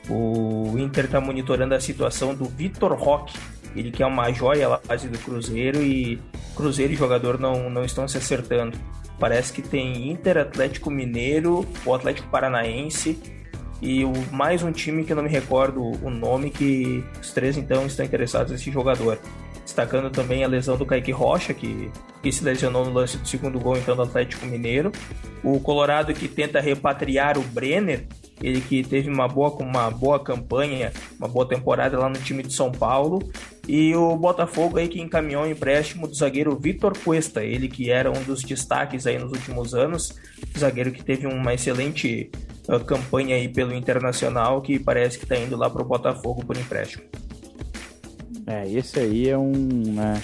O 0.09 0.75
Inter 0.77 1.05
está 1.05 1.21
monitorando 1.21 1.75
a 1.75 1.79
situação 1.79 2.33
do 2.33 2.45
Vitor 2.45 2.93
Roque, 2.93 3.38
ele 3.75 3.91
que 3.91 4.01
é 4.01 4.05
uma 4.05 4.31
joia 4.31 4.67
lá 4.67 4.81
base 4.85 5.07
do 5.07 5.17
Cruzeiro 5.19 5.81
e 5.81 6.21
Cruzeiro 6.55 6.93
e 6.93 6.95
jogador 6.95 7.39
não, 7.39 7.69
não 7.69 7.83
estão 7.83 8.07
se 8.07 8.17
acertando. 8.17 8.77
Parece 9.22 9.54
que 9.54 9.62
tem 9.62 10.10
Inter, 10.10 10.40
Atlético 10.40 10.90
Mineiro, 10.90 11.63
o 11.86 11.94
Atlético 11.94 12.28
Paranaense 12.30 13.20
e 13.80 14.04
o, 14.04 14.12
mais 14.32 14.63
um 14.63 14.72
time 14.72 15.04
que 15.04 15.12
eu 15.12 15.16
não 15.16 15.22
me 15.22 15.30
recordo 15.30 15.80
o 16.04 16.10
nome, 16.10 16.50
que 16.50 17.04
os 17.22 17.32
três 17.32 17.56
então 17.56 17.86
estão 17.86 18.04
interessados 18.04 18.51
nesse 18.51 18.72
jogador. 18.72 19.20
Destacando 19.63 20.10
também 20.10 20.44
a 20.44 20.48
lesão 20.48 20.75
do 20.75 20.88
Kaique 20.88 21.12
Rocha, 21.12 21.54
que, 21.54 21.92
que 22.24 22.32
se 22.32 22.44
lesionou 22.44 22.84
no 22.84 22.92
lance 22.92 23.16
do 23.16 23.28
segundo 23.28 23.60
gol 23.60 23.78
então 23.78 23.96
do 23.96 24.01
Atlético 24.01 24.48
Mineiro. 24.48 24.92
O 25.44 25.60
Colorado 25.60 26.16
que 26.16 26.28
tenta 26.28 26.60
repatriar 26.60 27.38
o 27.38 27.44
Brenner, 27.44 28.08
ele 28.42 28.60
que 28.60 28.82
teve 28.84 29.08
uma 29.08 29.28
boa, 29.28 29.51
uma 29.60 29.92
boa 29.92 30.20
campanha, 30.20 30.92
uma 31.20 31.28
boa 31.28 31.48
temporada 31.48 31.96
lá 32.00 32.10
no 32.10 32.18
time 32.18 32.42
de 32.42 32.54
São 32.54 32.72
Paulo. 32.72 33.20
E 33.74 33.96
o 33.96 34.18
Botafogo 34.18 34.78
aí 34.78 34.90
que 34.90 35.00
encaminhou 35.00 35.44
o 35.44 35.48
empréstimo 35.48 36.06
do 36.06 36.13
zagueiro 36.13 36.60
Vitor 36.60 36.92
Cuesta, 37.00 37.42
ele 37.42 37.70
que 37.70 37.90
era 37.90 38.12
um 38.12 38.22
dos 38.22 38.44
destaques 38.44 39.08
aí 39.08 39.18
nos 39.18 39.32
últimos 39.32 39.74
anos, 39.74 40.13
zagueiro 40.60 40.92
que 40.92 41.01
teve 41.01 41.25
uma 41.25 41.54
excelente 41.54 42.30
uh, 42.68 42.84
campanha 42.84 43.38
aí 43.38 43.48
pelo 43.48 43.74
Internacional, 43.74 44.62
que 44.62 44.78
parece 44.78 45.18
que 45.18 45.24
está 45.24 45.38
indo 45.38 45.56
lá 45.56 45.70
para 45.70 45.82
o 45.82 45.86
Botafogo 45.86 46.46
por 46.46 46.58
empréstimo. 46.58 47.06
É, 48.46 48.70
esse 48.70 49.00
aí 49.00 49.30
é 49.30 49.38
um, 49.38 49.54
né, 49.54 50.22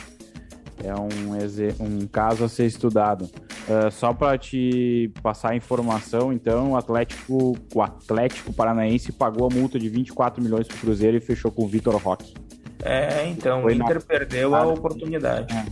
é 0.83 0.93
um, 0.93 1.85
um 1.85 2.05
caso 2.05 2.43
a 2.43 2.49
ser 2.49 2.65
estudado. 2.65 3.29
Uh, 3.69 3.89
só 3.89 4.13
para 4.13 4.37
te 4.37 5.09
passar 5.23 5.51
a 5.51 5.55
informação, 5.55 6.33
então, 6.33 6.71
o 6.71 6.75
Atlético, 6.75 7.57
o 7.73 7.81
Atlético 7.81 8.51
Paranaense 8.51 9.13
pagou 9.13 9.47
a 9.49 9.49
multa 9.49 9.79
de 9.79 9.87
24 9.87 10.43
milhões 10.43 10.67
para 10.67 10.75
o 10.75 10.79
Cruzeiro 10.81 11.15
e 11.15 11.21
fechou 11.21 11.49
com 11.49 11.63
o 11.63 11.67
Vitor 11.69 11.95
Roque. 11.95 12.46
É, 12.83 13.27
então, 13.27 13.61
Foi 13.61 13.73
o 13.73 13.75
Inter 13.75 14.01
perdeu 14.01 14.55
a 14.55 14.65
oportunidade. 14.65 15.53
É. 15.55 15.65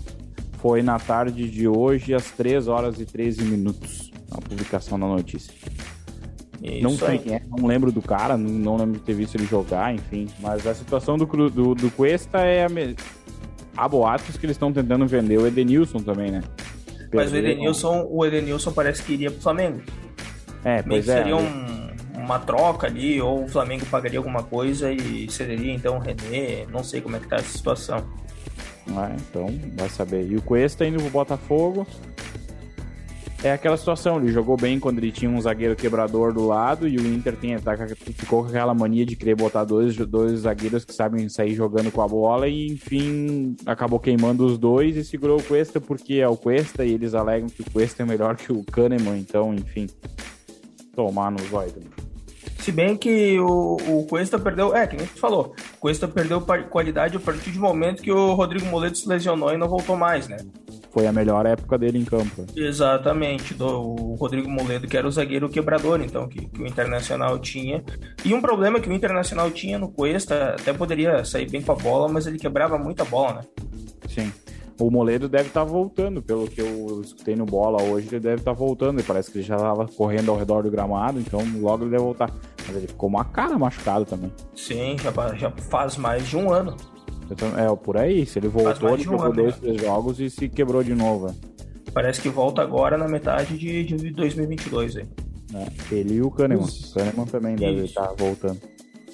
Foi 0.58 0.82
na 0.82 0.98
tarde 0.98 1.50
de 1.50 1.68
hoje, 1.68 2.14
às 2.14 2.32
3 2.32 2.68
horas 2.68 3.00
e 3.00 3.06
13 3.06 3.44
minutos, 3.44 4.12
a 4.32 4.42
publicação 4.42 5.00
da 5.00 5.06
notícia. 5.06 5.54
Isso 6.62 6.82
não 6.82 6.92
sei 6.92 7.20
quem 7.20 7.36
é, 7.36 7.42
não 7.48 7.68
lembro 7.68 7.92
do 7.92 8.02
cara, 8.02 8.36
não, 8.36 8.50
não, 8.50 8.78
lembro 8.78 8.94
de 8.94 9.02
ter 9.02 9.14
visto 9.14 9.36
ele 9.36 9.46
jogar, 9.46 9.94
enfim. 9.94 10.28
Mas 10.40 10.66
a 10.66 10.74
situação 10.74 11.18
do, 11.18 11.26
do, 11.26 11.76
do 11.76 11.92
Cuesta 11.92 12.40
é 12.40 12.66
a 12.66 12.70
mesma. 12.70 12.96
Há 13.78 13.88
boatos 13.88 14.38
que 14.38 14.46
eles 14.46 14.56
estão 14.56 14.72
tentando 14.72 15.06
vender 15.06 15.38
o 15.38 15.46
Edenilson 15.46 16.00
também, 16.00 16.32
né? 16.32 16.42
Mas 17.14 17.32
o 17.32 17.36
Edenilson, 17.36 18.08
o 18.10 18.26
Edenilson 18.26 18.72
parece 18.72 19.04
que 19.04 19.14
iria 19.14 19.30
pro 19.30 19.42
Flamengo. 19.42 19.82
É, 20.64 20.82
pois 20.82 21.08
é. 21.08 21.18
Seria 21.18 21.36
um, 21.36 21.85
uma 22.26 22.40
troca 22.40 22.88
ali, 22.88 23.22
ou 23.22 23.44
o 23.44 23.48
Flamengo 23.48 23.86
pagaria 23.86 24.20
alguma 24.20 24.44
coisa 24.44 24.92
e 24.92 25.30
cederia 25.30 25.74
então 25.74 25.98
o 25.98 26.00
René. 26.00 26.66
Não 26.70 26.84
sei 26.84 27.00
como 27.00 27.16
é 27.16 27.20
que 27.20 27.28
tá 27.28 27.38
essa 27.38 27.58
situação. 27.58 28.04
Ah, 28.96 29.16
então, 29.16 29.48
vai 29.76 29.90
saber. 29.90 30.30
E 30.30 30.36
o 30.36 30.42
Cuesta 30.42 30.86
indo 30.86 31.00
pro 31.00 31.10
Botafogo. 31.10 31.88
É 33.44 33.52
aquela 33.52 33.78
situação, 33.78 34.18
ele 34.18 34.32
jogou 34.32 34.58
bem 34.58 34.80
quando 34.80 34.98
ele 34.98 35.12
tinha 35.12 35.30
um 35.30 35.40
zagueiro 35.40 35.76
quebrador 35.76 36.34
do 36.34 36.48
lado 36.48 36.88
e 36.88 36.98
o 36.98 37.06
Inter 37.06 37.36
tem, 37.36 37.56
tá, 37.60 37.78
ficou 38.16 38.42
com 38.42 38.50
aquela 38.50 38.74
mania 38.74 39.06
de 39.06 39.16
querer 39.16 39.36
botar 39.36 39.64
dois, 39.64 39.96
dois 39.96 40.40
zagueiros 40.40 40.84
que 40.84 40.92
sabem 40.92 41.30
sair 41.30 41.54
jogando 41.54 41.92
com 41.92 42.02
a 42.02 42.08
bola 42.08 42.48
e 42.48 42.66
enfim 42.72 43.56
acabou 43.68 44.00
queimando 44.00 44.48
os 44.48 44.58
dois 44.58 44.98
e 44.98 45.04
segurou 45.04 45.40
o 45.40 45.44
Cuesta 45.44 45.80
porque 45.80 46.16
é 46.16 46.28
o 46.28 46.36
Cuesta 46.36 46.84
e 46.84 46.94
eles 46.94 47.14
alegam 47.14 47.48
que 47.48 47.62
o 47.62 47.70
Cuesta 47.70 48.02
é 48.02 48.06
melhor 48.06 48.36
que 48.36 48.52
o 48.52 48.64
Kahneman, 48.64 49.20
então 49.20 49.54
enfim, 49.54 49.86
tomar 50.96 51.30
no 51.30 51.38
zóio. 51.46 51.72
Se 52.66 52.72
bem 52.72 52.98
que 52.98 53.40
o, 53.40 53.78
o 53.88 54.08
Cuesta 54.10 54.40
perdeu, 54.40 54.76
é, 54.76 54.88
que 54.88 54.98
nem 54.98 55.06
tu 55.06 55.20
falou, 55.20 55.54
o 55.76 55.80
Cuesta 55.80 56.08
perdeu 56.08 56.42
qualidade 56.42 57.16
a 57.16 57.20
partir 57.20 57.52
do 57.52 57.60
momento 57.60 58.02
que 58.02 58.12
o 58.12 58.34
Rodrigo 58.34 58.66
Moledo 58.66 58.98
se 58.98 59.08
lesionou 59.08 59.54
e 59.54 59.58
não 59.58 59.68
voltou 59.68 59.96
mais, 59.96 60.28
né? 60.28 60.38
foi 60.90 61.06
a 61.06 61.14
melhor 61.14 61.46
época 61.46 61.78
dele 61.78 62.00
em 62.00 62.06
campo. 62.06 62.44
Exatamente, 62.56 63.54
do 63.54 63.68
o 63.68 64.16
Rodrigo 64.16 64.50
Moledo, 64.50 64.88
que 64.88 64.98
era 64.98 65.08
o 65.08 65.12
zagueiro 65.12 65.48
quebrador, 65.48 66.02
então, 66.02 66.28
que, 66.28 66.48
que, 66.48 66.60
o 66.60 66.66
Internacional 66.66 67.38
tinha. 67.38 67.84
E 68.24 68.34
um 68.34 68.42
problema 68.42 68.80
que 68.80 68.90
o 68.90 68.94
Internacional 68.94 69.52
tinha 69.52 69.78
no 69.78 69.90
Cuesta, 69.90 70.56
até 70.60 70.74
poderia 70.74 71.24
sair 71.24 71.48
bem 71.48 71.62
com 71.62 71.72
a 71.72 71.76
bola, 71.76 72.08
mas 72.12 72.26
ele 72.26 72.40
quebrava 72.40 72.80
muita 72.80 73.06
bola, 73.06 73.34
né? 73.34 73.42
Sim. 74.10 74.34
O 74.80 74.90
Moledo 74.90 75.30
deve 75.30 75.50
estar 75.50 75.64
tá 75.64 75.72
voltando, 75.72 76.22
pelo 76.22 76.48
que 76.48 76.62
eu 76.62 77.02
escutei 77.04 77.36
no 77.36 77.46
bola 77.46 77.84
hoje, 77.84 78.08
ele 78.10 78.20
deve 78.20 78.38
estar 78.38 78.54
tá 78.54 78.58
voltando. 78.58 79.00
E 79.00 79.04
parece 79.04 79.32
que 79.32 79.38
ele 79.38 79.46
já 79.46 79.56
estava 79.56 79.88
correndo 79.88 80.32
ao 80.32 80.38
redor 80.38 80.64
do 80.64 80.72
gramado, 80.72 81.20
então 81.20 81.42
logo 81.62 81.84
ele 81.84 81.92
deve 81.92 82.04
voltar. 82.04 82.32
Mas 82.68 82.76
ele 82.78 82.88
ficou 82.88 83.10
uma 83.10 83.26
cara 83.26 83.58
machucado 83.58 84.06
também. 84.06 84.32
Sim, 84.56 84.96
já, 84.98 85.36
já 85.36 85.52
faz 85.52 85.98
mais 85.98 86.28
de 86.28 86.38
um 86.38 86.52
ano. 86.52 86.76
É, 87.58 87.76
por 87.76 87.98
aí. 87.98 88.26
Se 88.26 88.40
ele 88.40 88.48
voltou, 88.48 88.94
ele 88.94 89.04
jogou 89.04 89.34
dois, 89.34 89.58
três 89.58 89.82
jogos 89.82 90.20
e 90.20 90.30
se 90.30 90.48
quebrou 90.48 90.84
de 90.84 90.94
novo. 90.94 91.30
É. 91.30 91.56
Parece 91.92 92.22
que 92.22 92.30
volta 92.30 92.62
agora 92.62 92.98
na 92.98 93.08
metade 93.08 93.58
de, 93.58 93.84
de 93.84 94.12
2022. 94.12 94.98
Aí. 94.98 95.08
É, 95.54 95.96
ele 95.96 96.16
e 96.16 96.22
o 96.22 96.30
Kahneman. 96.30 96.66
O 96.66 96.94
Kahneman 96.94 97.26
também 97.26 97.56
Isso. 97.56 97.64
deve 97.64 97.86
estar 97.86 98.14
voltando. 98.14 98.62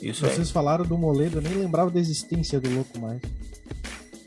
Isso 0.01 0.25
Vocês 0.25 0.47
aí. 0.47 0.53
falaram 0.53 0.83
do 0.83 0.97
Moledo, 0.97 1.37
eu 1.37 1.41
nem 1.41 1.53
lembrava 1.53 1.91
da 1.91 1.99
existência 1.99 2.59
do 2.59 2.73
louco 2.73 2.99
mais. 2.99 3.21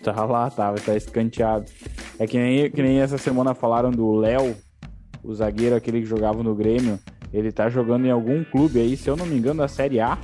Tá 0.03 0.25
lá, 0.25 0.49
tava, 0.51 0.79
tá 0.79 0.97
escanteado. 0.97 1.65
É 2.19 2.27
que 2.27 2.39
nem, 2.39 2.71
que 2.71 2.81
nem 2.81 3.01
essa 3.01 3.19
semana 3.19 3.55
falaram 3.55 3.91
do 3.91 4.13
Léo, 4.13 4.55
o 5.23 5.35
zagueiro 5.35 5.75
aquele 5.75 6.01
que 6.01 6.07
jogava 6.07 6.43
no 6.43 6.55
Grêmio. 6.55 7.01
Ele 7.35 7.51
tá 7.51 7.69
jogando 7.69 8.07
em 8.07 8.11
algum 8.13 8.45
clube 8.45 8.79
aí, 8.79 8.97
se 8.97 9.11
eu 9.11 9.17
não 9.17 9.27
me 9.27 9.37
engano, 9.37 9.61
da 9.61 9.67
Série 9.67 10.01
A. 10.01 10.17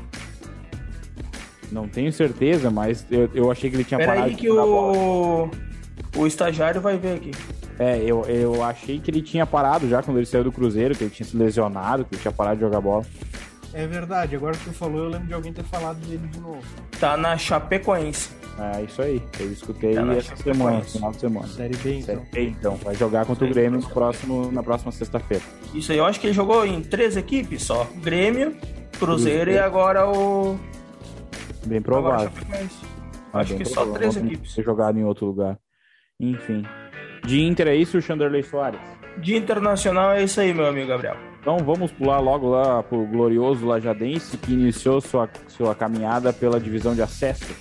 Não 1.73 1.89
tenho 1.89 2.13
certeza, 2.13 2.71
mas 2.71 3.05
eu, 3.11 3.29
eu 3.35 3.51
achei 3.51 3.69
que 3.69 3.75
ele 3.75 3.85
tinha 3.85 3.99
Pera 3.99 4.13
parado 4.13 4.31
aí 4.31 4.37
que 4.37 4.49
o... 4.49 5.51
o 6.17 6.27
estagiário 6.27 6.81
vai 6.81 6.97
ver 6.97 7.17
aqui. 7.17 7.33
É, 7.81 7.99
eu, 8.05 8.25
eu 8.27 8.63
achei 8.63 9.01
que 9.01 9.11
ele 9.11 9.23
tinha 9.23 9.45
parado 9.45 9.89
já 9.89 10.03
quando 10.03 10.19
ele 10.19 10.27
saiu 10.27 10.45
do 10.45 10.53
Cruzeiro, 10.53 10.95
que 10.95 11.03
ele 11.03 11.11
tinha 11.11 11.27
se 11.27 11.37
lesionado, 11.37 12.05
que 12.05 12.15
ele 12.15 12.23
tinha 12.23 12.33
parado 12.33 12.57
de 12.57 12.61
jogar 12.61 12.81
bola. 12.81 13.05
É 13.73 13.87
verdade, 13.87 14.37
agora 14.37 14.57
que 14.57 14.65
tu 14.65 14.73
falou, 14.73 15.05
eu 15.05 15.11
lembro 15.11 15.27
de 15.27 15.35
alguém 15.35 15.53
ter 15.53 15.65
falado 15.65 15.99
dele 16.07 16.29
de 16.29 16.39
novo. 16.39 16.63
Tá 17.01 17.17
na 17.17 17.37
Chapecoense. 17.37 18.40
É, 18.61 18.83
isso 18.83 19.01
aí. 19.01 19.23
Eu 19.39 19.53
escutei 19.53 19.95
tá 19.95 20.13
essa 20.13 20.37
semana, 20.37 20.83
final 20.83 21.11
de 21.13 21.21
semana. 21.21 21.47
Série 21.49 21.77
B, 21.77 21.95
então. 21.95 22.05
Série 22.05 22.31
B, 22.31 22.45
então. 22.49 22.75
Vai 22.77 22.95
jogar 22.95 23.25
contra 23.25 23.47
Série 23.47 23.51
o 23.51 23.55
Grêmio 23.55 23.81
no 23.81 23.89
próximo, 23.89 24.53
na 24.53 24.63
próxima 24.63 24.93
sexta-feira. 24.93 25.43
Isso 25.75 25.93
aí, 25.93 25.99
eu 25.99 26.05
acho 26.05 26.21
que 26.21 26.27
ele 26.27 26.35
jogou 26.35 26.67
em 26.67 26.83
três 26.83 27.17
equipes 27.17 27.63
só. 27.63 27.89
Grêmio, 28.03 28.55
Cruzeiro, 28.99 29.51
e 29.51 29.59
agora 29.59 30.07
o 30.07 30.59
Bem 31.67 31.81
provável. 31.81 32.31
Acho 33.33 33.57
que 33.57 33.65
só 33.65 33.87
três 33.93 34.17
equipes. 34.17 34.55
Ter 34.55 34.65
jogado 34.65 34.99
em 34.99 35.05
outro 35.05 35.27
lugar. 35.27 35.59
Enfim. 36.19 36.65
De 37.25 37.43
Inter 37.43 37.69
é 37.69 37.77
isso, 37.77 38.01
Chanderley 38.01 38.43
Soares? 38.43 38.81
De 39.19 39.37
Internacional 39.37 40.13
é 40.13 40.25
isso 40.25 40.41
aí, 40.41 40.55
meu 40.55 40.67
amigo 40.67 40.89
Gabriel. 40.89 41.17
Então 41.41 41.59
vamos 41.59 41.91
pular 41.93 42.19
logo 42.19 42.49
lá 42.49 42.83
pro 42.83 43.07
glorioso 43.07 43.67
Lajadense, 43.67 44.37
que 44.37 44.53
iniciou 44.53 45.01
sua, 45.01 45.29
sua 45.49 45.75
caminhada 45.75 46.33
pela 46.33 46.61
divisão 46.61 46.95
de 46.95 47.03
acesso. 47.03 47.55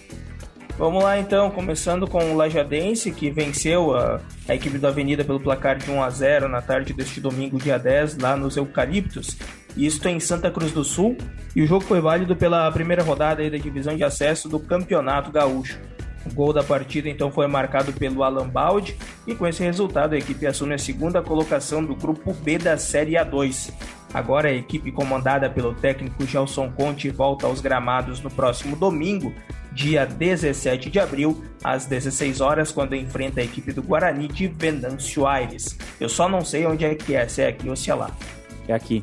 Vamos 0.79 1.03
lá 1.03 1.19
então, 1.19 1.51
começando 1.51 2.07
com 2.07 2.31
o 2.31 2.38
Lajadense, 2.38 3.12
que 3.12 3.29
venceu 3.29 3.93
a, 3.93 4.21
a 4.48 4.55
equipe 4.55 4.77
da 4.77 4.88
Avenida 4.88 5.25
pelo 5.25 5.38
placar 5.38 5.77
de 5.77 5.91
1 5.91 6.01
a 6.01 6.09
0 6.09 6.48
na 6.48 6.62
tarde 6.62 6.93
deste 6.93 7.19
domingo, 7.19 7.57
dia 7.57 7.77
10, 7.77 8.17
lá 8.17 8.38
nos 8.38 8.55
Eucaliptos 8.55 9.38
isto 9.75 10.07
em 10.07 10.19
Santa 10.19 10.50
Cruz 10.50 10.71
do 10.71 10.83
Sul, 10.83 11.17
e 11.55 11.62
o 11.62 11.67
jogo 11.67 11.83
foi 11.83 12.00
válido 12.00 12.36
pela 12.36 12.71
primeira 12.71 13.03
rodada 13.03 13.48
da 13.50 13.57
divisão 13.57 13.95
de 13.95 14.05
acesso 14.05 14.48
do 14.48 14.57
Campeonato 14.57 15.31
Gaúcho. 15.31 15.79
O 16.25 16.33
gol 16.33 16.53
da 16.53 16.63
partida 16.63 17.09
então 17.09 17.31
foi 17.31 17.48
marcado 17.48 17.93
pelo 17.93 18.24
Alan 18.24 18.48
Baldi 18.48 18.95
e 19.25 19.33
com 19.33 19.48
esse 19.48 19.63
resultado 19.63 20.13
a 20.13 20.17
equipe 20.17 20.45
assume 20.45 20.75
a 20.75 20.77
segunda 20.77 21.21
colocação 21.21 21.83
do 21.83 21.95
grupo 21.95 22.33
B 22.33 22.57
da 22.57 22.77
Série 22.77 23.13
A2. 23.13 23.71
Agora 24.13 24.50
a 24.50 24.53
equipe 24.53 24.91
comandada 24.91 25.50
pelo 25.50 25.74
técnico 25.74 26.25
Gelson 26.25 26.71
Conte 26.71 27.09
volta 27.09 27.48
aos 27.48 27.62
gramados 27.62 28.21
no 28.21 28.29
próximo 28.29 28.75
domingo, 28.75 29.33
dia 29.79 30.05
17 30.05 30.89
de 30.89 31.00
abril, 31.00 31.41
às 31.63 31.86
16 31.86 32.41
horas, 32.41 32.69
quando 32.69 32.95
enfrenta 32.95 33.39
a 33.39 33.43
equipe 33.43 33.71
do 33.71 33.81
Guarani 33.81 34.27
de 34.27 34.45
Venâncio 34.45 35.25
Aires. 35.25 35.77
Eu 36.01 36.09
só 36.09 36.27
não 36.27 36.43
sei 36.43 36.65
onde 36.65 36.83
é 36.83 36.93
que 36.95 37.15
é, 37.15 37.25
se 37.29 37.41
é 37.41 37.48
aqui 37.48 37.69
ou 37.69 37.77
se 37.77 37.89
é 37.89 37.95
lá. 37.95 38.12
É 38.67 38.74
aqui. 38.74 39.01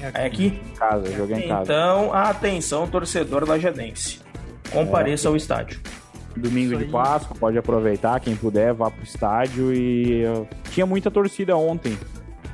É 0.00 0.24
aqui? 0.24 0.46
Em 0.46 0.76
casa, 0.76 1.12
joguei 1.12 1.36
em 1.36 1.48
casa. 1.48 1.64
Então, 1.64 2.14
atenção, 2.14 2.88
torcedor 2.88 3.46
lajadense. 3.46 4.20
Compareça 4.72 5.28
é. 5.28 5.30
ao 5.30 5.36
estádio. 5.36 5.78
Domingo 6.34 6.76
de 6.78 6.86
Páscoa, 6.86 7.36
pode 7.38 7.58
aproveitar, 7.58 8.18
quem 8.18 8.34
puder, 8.34 8.72
vá 8.72 8.90
pro 8.90 9.04
estádio 9.04 9.74
e 9.74 10.24
tinha 10.70 10.86
muita 10.86 11.10
torcida 11.10 11.54
ontem. 11.54 11.96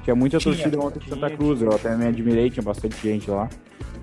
Tinha 0.03 0.17
muita 0.17 0.39
tinha, 0.39 0.53
torcida 0.53 0.79
ontem 0.79 1.01
em 1.07 1.09
Santa 1.09 1.31
Cruz, 1.31 1.63
eu 1.63 1.73
até 1.73 1.97
me 1.97 2.07
admirei, 2.07 2.51
tinha 2.51 2.65
bastante 2.65 2.97
gente 3.01 3.31
lá. 3.31 3.49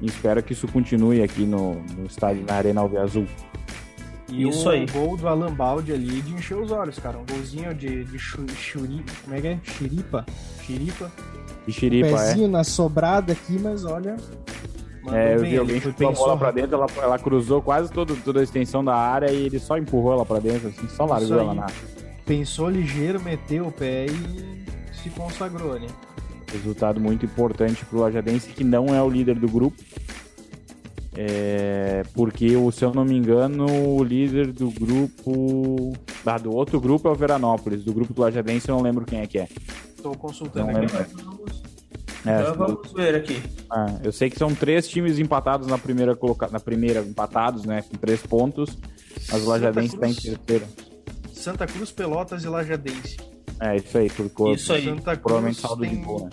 E 0.01 0.05
espero 0.05 0.43
que 0.43 0.53
isso 0.53 0.67
continue 0.67 1.23
aqui 1.23 1.45
no, 1.45 1.75
no 1.97 2.05
estádio, 2.05 2.45
na 2.47 2.55
Arena 2.55 2.81
Alve 2.81 2.97
Azul. 2.97 3.25
E 4.29 4.47
Isso 4.47 4.67
o 4.67 4.71
aí. 4.71 4.85
gol 4.87 5.15
do 5.15 5.27
Alan 5.27 5.53
Balde 5.53 5.93
ali 5.93 6.21
de 6.21 6.33
encher 6.33 6.57
os 6.57 6.71
olhos, 6.71 6.99
cara. 6.99 7.17
Um 7.17 7.25
golzinho 7.25 7.73
de, 7.73 8.03
de 8.03 8.19
churi, 8.19 9.03
como 9.23 9.35
é 9.35 9.41
que 9.41 9.47
é? 9.47 9.59
Xiripa. 9.63 10.25
Xiripa. 10.61 11.11
E 11.65 11.71
xiripa, 11.71 12.07
um 12.07 12.11
pezinho 12.11 12.45
é. 12.45 12.49
na 12.49 12.63
sobrada 12.63 13.31
aqui, 13.31 13.57
mas 13.59 13.85
olha. 13.85 14.17
É, 15.13 15.35
eu 15.35 15.39
vi 15.39 15.57
alguém 15.57 15.79
chutou 15.79 16.09
a 16.09 16.11
bola 16.11 16.37
pra 16.37 16.51
dentro, 16.51 16.75
ela, 16.75 16.87
ela 17.01 17.17
cruzou 17.17 17.61
quase 17.61 17.89
todo, 17.89 18.13
toda 18.17 18.41
a 18.41 18.43
extensão 18.43 18.83
da 18.83 18.93
área 18.93 19.31
e 19.31 19.45
ele 19.45 19.57
só 19.57 19.77
empurrou 19.77 20.11
ela 20.11 20.25
pra 20.25 20.39
dentro, 20.39 20.67
assim, 20.67 20.85
só 20.89 21.05
largou 21.05 21.39
ela 21.39 21.53
na. 21.53 21.67
Pensou 22.25 22.69
ligeiro, 22.69 23.21
meteu 23.21 23.67
o 23.67 23.71
pé 23.71 24.07
e 24.07 24.65
se 24.93 25.09
consagrou 25.11 25.73
ali. 25.73 25.87
Resultado 26.57 26.99
muito 26.99 27.25
importante 27.25 27.85
pro 27.85 27.99
Lajadense, 27.99 28.49
que 28.49 28.63
não 28.63 28.93
é 28.93 29.01
o 29.01 29.09
líder 29.09 29.35
do 29.39 29.47
grupo. 29.47 29.77
É, 31.19 32.03
porque, 32.13 32.49
se 32.71 32.85
eu 32.85 32.93
não 32.93 33.03
me 33.03 33.15
engano, 33.15 33.65
o 33.65 34.03
líder 34.03 34.51
do 34.51 34.69
grupo. 34.69 35.93
Ah, 36.23 36.37
do 36.37 36.53
outro 36.53 36.79
grupo 36.79 37.07
é 37.07 37.11
o 37.11 37.15
Veranópolis. 37.15 37.83
Do 37.83 37.93
grupo 37.93 38.13
do 38.13 38.21
Lajadense 38.21 38.69
eu 38.69 38.75
não 38.75 38.83
lembro 38.83 39.05
quem 39.05 39.21
é 39.21 39.25
que 39.25 39.39
é. 39.39 39.47
Estou 39.95 40.15
consultando 40.15 40.71
não 40.71 40.81
aqui. 40.81 40.95
É, 42.25 42.41
então 42.41 42.55
vamos 42.55 42.91
ver 42.93 43.15
aqui. 43.15 43.41
Ah, 43.71 43.97
eu 44.03 44.11
sei 44.11 44.29
que 44.29 44.37
são 44.37 44.53
três 44.53 44.87
times 44.87 45.17
empatados 45.17 45.67
na 45.67 45.77
primeira 45.77 46.15
coloca... 46.15 46.47
na 46.49 46.59
primeira, 46.59 46.99
empatados, 46.99 47.65
né? 47.65 47.81
Com 47.81 47.97
três 47.97 48.21
pontos. 48.21 48.77
Mas 49.31 49.43
o 49.43 49.49
Lajadense 49.49 49.95
está 49.95 50.07
em 50.07 50.13
terceiro. 50.13 50.65
Santa 51.33 51.65
Cruz, 51.65 51.91
Pelotas 51.91 52.43
e 52.43 52.47
Lajadense. 52.47 53.17
É, 53.59 53.75
isso 53.75 53.97
aí, 53.97 54.09
por 54.09 54.29
cor. 54.29 54.55
Isso 54.55 54.73
aí. 54.73 54.85
Santa 54.85 55.11
Cruz 55.11 55.19
provavelmente 55.19 55.61
saldo 55.61 55.81
tem... 55.81 55.91
de 55.91 55.97
boa. 55.97 56.25
Né? 56.25 56.29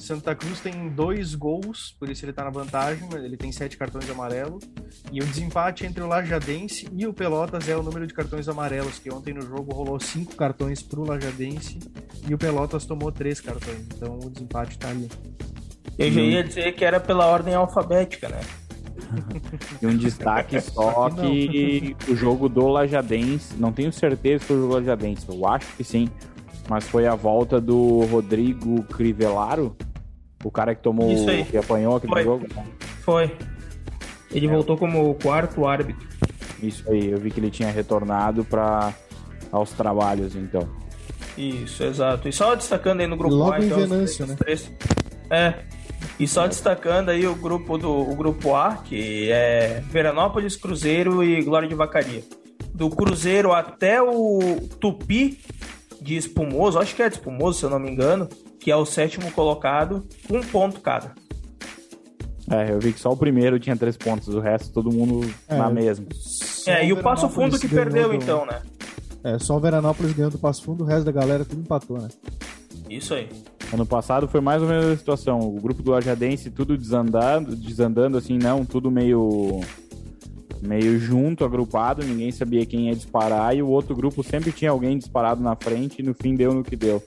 Santa 0.00 0.34
Cruz 0.34 0.60
tem 0.60 0.88
dois 0.88 1.34
gols, 1.34 1.94
por 1.98 2.08
isso 2.08 2.24
ele 2.24 2.32
tá 2.32 2.42
na 2.42 2.50
vantagem, 2.50 3.08
ele 3.14 3.36
tem 3.36 3.52
sete 3.52 3.76
cartões 3.76 4.08
amarelos. 4.10 4.64
E 5.12 5.20
o 5.20 5.26
desempate 5.26 5.84
entre 5.84 6.02
o 6.02 6.06
Lajadense 6.06 6.88
e 6.92 7.06
o 7.06 7.12
Pelotas 7.12 7.68
é 7.68 7.76
o 7.76 7.82
número 7.82 8.06
de 8.06 8.14
cartões 8.14 8.48
amarelos, 8.48 8.98
que 8.98 9.12
ontem 9.12 9.34
no 9.34 9.42
jogo 9.42 9.72
rolou 9.72 10.00
cinco 10.00 10.34
cartões 10.34 10.82
pro 10.82 11.04
Lajadense 11.04 11.78
e 12.26 12.34
o 12.34 12.38
Pelotas 12.38 12.86
tomou 12.86 13.12
três 13.12 13.40
cartões. 13.40 13.86
Então 13.94 14.18
o 14.18 14.30
desempate 14.30 14.78
tá 14.78 14.88
ali. 14.88 15.08
Eu 15.98 16.10
já 16.10 16.20
ia 16.20 16.42
dizer 16.42 16.72
que 16.72 16.84
era 16.84 16.98
pela 16.98 17.26
ordem 17.26 17.54
alfabética, 17.54 18.28
né? 18.30 18.40
E 19.80 19.86
um 19.86 19.96
destaque 19.96 20.60
só 20.60 21.10
que, 21.10 21.96
o 22.08 22.14
jogo 22.14 22.48
do 22.48 22.68
Lajadense, 22.68 23.56
não 23.56 23.72
tenho 23.72 23.92
certeza 23.92 24.40
se 24.40 24.46
foi 24.46 24.56
o 24.56 24.60
jogo 24.60 24.72
do 24.72 24.78
Lajadense, 24.78 25.26
eu 25.28 25.46
acho 25.46 25.66
que 25.76 25.84
sim, 25.84 26.08
mas 26.68 26.84
foi 26.84 27.06
a 27.06 27.14
volta 27.14 27.60
do 27.60 28.00
Rodrigo 28.06 28.82
Crivellaro, 28.84 29.76
o 30.44 30.50
cara 30.50 30.74
que 30.74 30.82
tomou, 30.82 31.08
que 31.50 31.56
apanhou 31.56 31.96
aquele 31.96 32.12
Foi. 32.12 32.24
jogo? 32.24 32.46
Foi. 33.02 33.36
Ele 34.30 34.46
é. 34.46 34.50
voltou 34.50 34.76
como 34.76 35.14
quarto 35.16 35.66
árbitro. 35.66 36.08
Isso 36.62 36.84
aí, 36.90 37.10
eu 37.10 37.18
vi 37.18 37.30
que 37.30 37.40
ele 37.40 37.50
tinha 37.50 37.70
retornado 37.70 38.44
para 38.44 38.94
aos 39.50 39.72
trabalhos, 39.72 40.36
então. 40.36 40.68
Isso, 41.36 41.82
exato. 41.82 42.28
E 42.28 42.32
só 42.32 42.54
destacando 42.54 43.00
aí 43.00 43.06
no 43.06 43.16
grupo 43.16 43.34
Logo 43.34 43.52
A, 43.52 43.60
então, 43.60 43.78
Venâncio, 43.78 44.26
né? 44.26 44.36
Três... 44.36 44.70
É. 45.30 45.54
E 46.20 46.28
só 46.28 46.46
destacando 46.46 47.08
aí 47.08 47.26
o 47.26 47.34
grupo 47.34 47.78
do 47.78 47.90
o 47.90 48.14
grupo 48.14 48.54
A, 48.54 48.76
que 48.76 49.32
é 49.32 49.82
Veranópolis, 49.88 50.54
Cruzeiro 50.54 51.24
e 51.24 51.42
Glória 51.42 51.66
de 51.66 51.74
Vacaria. 51.74 52.22
Do 52.74 52.90
Cruzeiro 52.90 53.54
até 53.54 54.02
o 54.02 54.60
Tupi 54.78 55.40
de 55.98 56.16
Espumoso, 56.16 56.78
acho 56.78 56.94
que 56.94 57.02
é 57.02 57.08
de 57.08 57.14
Espumoso, 57.14 57.58
se 57.58 57.64
eu 57.64 57.70
não 57.70 57.78
me 57.78 57.90
engano, 57.90 58.28
que 58.60 58.70
é 58.70 58.76
o 58.76 58.84
sétimo 58.84 59.32
colocado, 59.32 60.06
um 60.30 60.42
ponto 60.42 60.82
cada. 60.82 61.14
É, 62.50 62.70
eu 62.70 62.78
vi 62.78 62.92
que 62.92 63.00
só 63.00 63.10
o 63.10 63.16
primeiro 63.16 63.58
tinha 63.58 63.74
três 63.74 63.96
pontos, 63.96 64.28
o 64.28 64.40
resto 64.40 64.74
todo 64.74 64.92
mundo 64.92 65.26
é, 65.48 65.56
na 65.56 65.70
mesma. 65.70 66.04
É, 66.66 66.84
e 66.84 66.92
o 66.92 67.02
Passo 67.02 67.30
Fundo 67.30 67.58
que 67.58 67.66
perdeu 67.66 68.10
do... 68.10 68.14
então, 68.14 68.44
né? 68.44 68.60
É, 69.24 69.38
só 69.38 69.56
o 69.56 69.60
Veranópolis 69.60 70.12
ganhou 70.12 70.30
do 70.30 70.38
Passo 70.38 70.64
Fundo, 70.64 70.84
o 70.84 70.86
resto 70.86 71.04
da 71.04 71.12
galera 71.12 71.46
tudo 71.46 71.62
empatou, 71.62 71.98
né? 71.98 72.08
Isso 72.90 73.14
aí. 73.14 73.26
Ano 73.72 73.86
passado 73.86 74.26
foi 74.26 74.40
mais 74.40 74.62
ou 74.62 74.68
menos 74.68 74.86
a 74.86 74.96
situação. 74.96 75.38
O 75.38 75.60
grupo 75.60 75.82
do 75.82 75.94
Ajadense 75.94 76.50
tudo 76.50 76.76
desandando, 76.76 77.54
desandando 77.54 78.18
assim, 78.18 78.36
não, 78.36 78.64
tudo 78.64 78.90
meio 78.90 79.60
meio 80.60 80.98
junto, 80.98 81.44
agrupado, 81.44 82.04
ninguém 82.04 82.30
sabia 82.30 82.66
quem 82.66 82.88
ia 82.88 82.94
disparar 82.94 83.56
e 83.56 83.62
o 83.62 83.68
outro 83.68 83.96
grupo 83.96 84.22
sempre 84.22 84.52
tinha 84.52 84.70
alguém 84.70 84.98
disparado 84.98 85.42
na 85.42 85.56
frente 85.56 86.00
e 86.00 86.02
no 86.02 86.12
fim 86.12 86.34
deu 86.34 86.52
no 86.52 86.62
que 86.62 86.76
deu. 86.76 87.02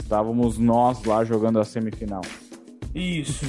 Estávamos 0.00 0.58
nós 0.58 1.04
lá 1.04 1.24
jogando 1.24 1.60
a 1.60 1.64
semifinal. 1.64 2.22
Isso. 2.94 3.46